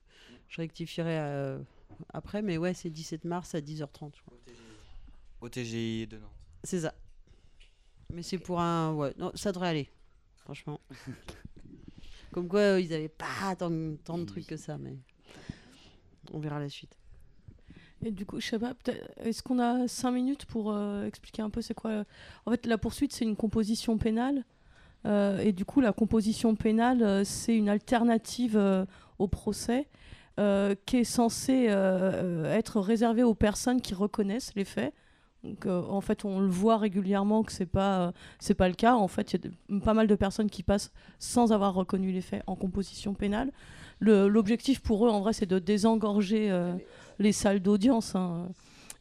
[0.49, 1.59] je rectifierai euh,
[2.13, 4.39] après, mais ouais, c'est 17 mars à 10h30, je crois.
[5.41, 6.31] au TGI de Nantes
[6.65, 6.95] C'est ça.
[8.13, 8.93] Mais c'est pour un.
[8.95, 9.91] Ouais, non, ça devrait aller,
[10.39, 10.81] franchement.
[12.33, 13.71] Comme quoi, euh, ils n'avaient pas tant,
[14.05, 14.97] tant de trucs que ça, mais
[16.33, 16.97] on verra la suite.
[18.05, 21.41] Et du coup, je sais pas, peut-être- est-ce qu'on a cinq minutes pour euh, expliquer
[21.43, 22.05] un peu c'est quoi euh,
[22.45, 24.45] En fait, la poursuite, c'est une composition pénale
[25.05, 28.85] Euh, et du coup, la composition pénale, euh, c'est une alternative euh,
[29.21, 29.87] au procès
[30.39, 34.93] euh, qui est censée euh, être réservée aux personnes qui reconnaissent les faits.
[35.67, 38.95] Euh, en fait, on le voit régulièrement que c'est pas c'est pas le cas.
[38.97, 42.21] En fait, il y a pas mal de personnes qui passent sans avoir reconnu les
[42.21, 43.53] faits en composition pénale.
[44.01, 46.51] Le- L'objectif pour eux, en vrai, c'est de désengorger
[47.19, 48.15] les salles d'audience.
[48.15, 48.49] hein.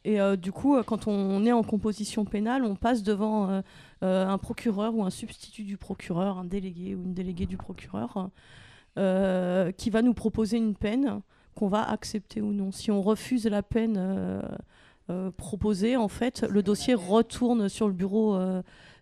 [0.04, 3.60] Et du coup, quand on est en composition pénale, on passe devant
[4.02, 8.30] un procureur ou un substitut du procureur, un délégué ou une déléguée du procureur,
[8.98, 11.20] euh, qui va nous proposer une peine
[11.54, 12.72] qu'on va accepter ou non.
[12.72, 14.40] Si on refuse la peine euh,
[15.10, 18.38] euh, proposée, en fait, le dossier retourne sur le bureau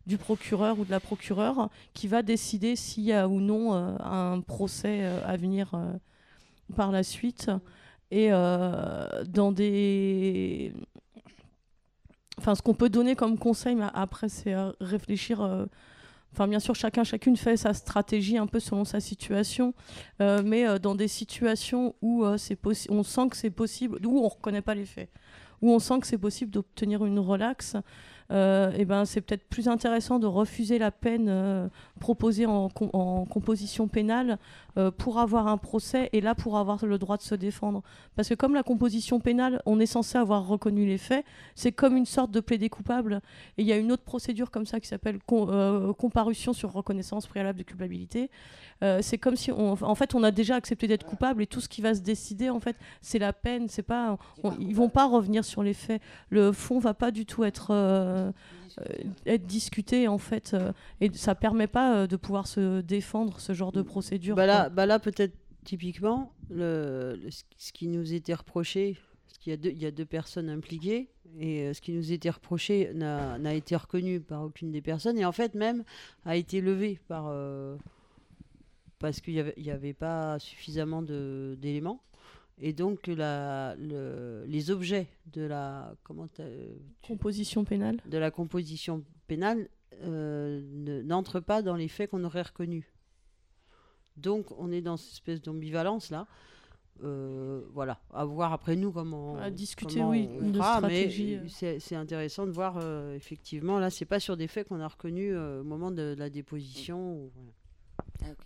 [0.06, 4.40] du procureur ou de la procureure qui va décider s'il y a ou non un
[4.40, 5.72] procès à venir
[6.74, 7.50] par la suite.
[8.10, 10.72] Et dans des.
[12.38, 15.66] Enfin, ce qu'on peut donner comme conseil, après, c'est réfléchir.
[16.34, 19.72] Enfin, bien sûr, chacun, chacune fait sa stratégie un peu selon sa situation,
[20.20, 22.36] euh, mais euh, dans des situations où euh,
[22.88, 25.10] on sent que c'est possible, où on reconnaît pas les faits,
[25.62, 27.76] où on sent que c'est possible d'obtenir une relaxe,
[28.30, 31.68] euh, et ben c'est peut-être plus intéressant de refuser la peine euh,
[32.00, 34.38] proposée en, com- en composition pénale
[34.78, 37.82] euh, pour avoir un procès et là pour avoir le droit de se défendre.
[38.16, 41.96] Parce que comme la composition pénale, on est censé avoir reconnu les faits, c'est comme
[41.96, 43.20] une sorte de plaidé coupable.
[43.58, 46.72] Et il y a une autre procédure comme ça qui s'appelle com- euh, comparution sur
[46.72, 48.30] reconnaissance préalable de culpabilité.
[48.82, 51.60] Euh, c'est comme si on, en fait on a déjà accepté d'être coupable et tout
[51.60, 54.88] ce qui va se décider en fait c'est la peine c'est pas on- ils vont
[54.88, 58.32] pas revenir sur les faits le fond va pas du tout être euh, euh,
[59.26, 63.52] être discuté en fait euh, et ça permet pas euh, de pouvoir se défendre ce
[63.52, 65.34] genre de procédure Bah là, bah là peut-être
[65.64, 68.96] typiquement, le, le- ce qui nous était reproché,
[69.26, 71.08] parce qu'il y, a deux- il y a deux personnes impliquées,
[71.38, 75.24] et euh, ce qui nous était reproché n'a été reconnu par aucune des personnes, et
[75.24, 75.82] en fait même
[76.26, 77.26] a été levé par...
[77.28, 77.76] euh,
[78.98, 82.00] parce qu'il n'y avait, il y avait pas suffisamment d'éléments.
[82.60, 86.42] Et donc la, le- les objets de la comment tu-
[87.06, 89.68] composition pénale de la composition pénale
[90.02, 92.84] euh, ne- n'entrent pas dans les faits qu'on aurait reconnus.
[94.16, 96.26] Donc on est dans cette espèce d'ambivalence là.
[97.02, 99.36] Euh, voilà, à voir après nous comment.
[99.36, 101.76] À discuter, comment oui, on de fera, stratégie, mais euh.
[101.80, 105.32] c'est intéressant de voir euh, effectivement là, c'est pas sur des faits qu'on a reconnus
[105.34, 107.16] euh, au moment de, la déposition.
[107.24, 107.32] ou-
[108.20, 108.36] voilà.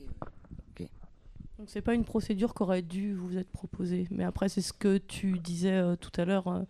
[1.59, 4.07] Donc c'est pas une procédure qu'aurait dû vous être proposée.
[4.11, 6.63] Mais après, c'est ce que tu disais euh, tout à l'heure, euh,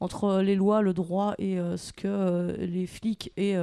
[0.00, 3.54] entre les lois, le droit et euh, ce que les flics et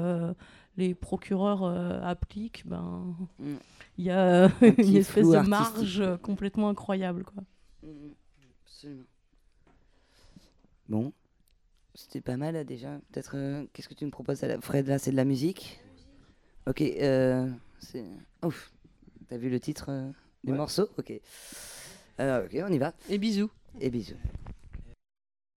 [0.78, 1.64] les procureurs
[2.06, 3.56] appliquent, ben Mm.
[3.98, 7.24] il y a Un une espèce de marge complètement incroyable.
[7.26, 7.44] Quoi.
[7.84, 8.14] Mhm,
[8.66, 9.04] Absolument.
[10.88, 11.14] Bon,
[11.94, 13.00] c'était pas mal là, déjà.
[13.12, 15.80] Peut-être, qu'est-ce que tu me proposes, à la- Fred Là, c'est de la musique?
[16.68, 16.80] Ok,
[17.80, 18.06] c'est.
[18.46, 18.72] Ouf,
[19.28, 19.90] t'as vu le titre
[20.44, 20.58] du Ouais.
[20.58, 21.12] morceau Ok.
[22.18, 22.94] Alors, ok, on y va.
[23.10, 23.50] Et bisous.
[23.80, 24.16] Et bisous.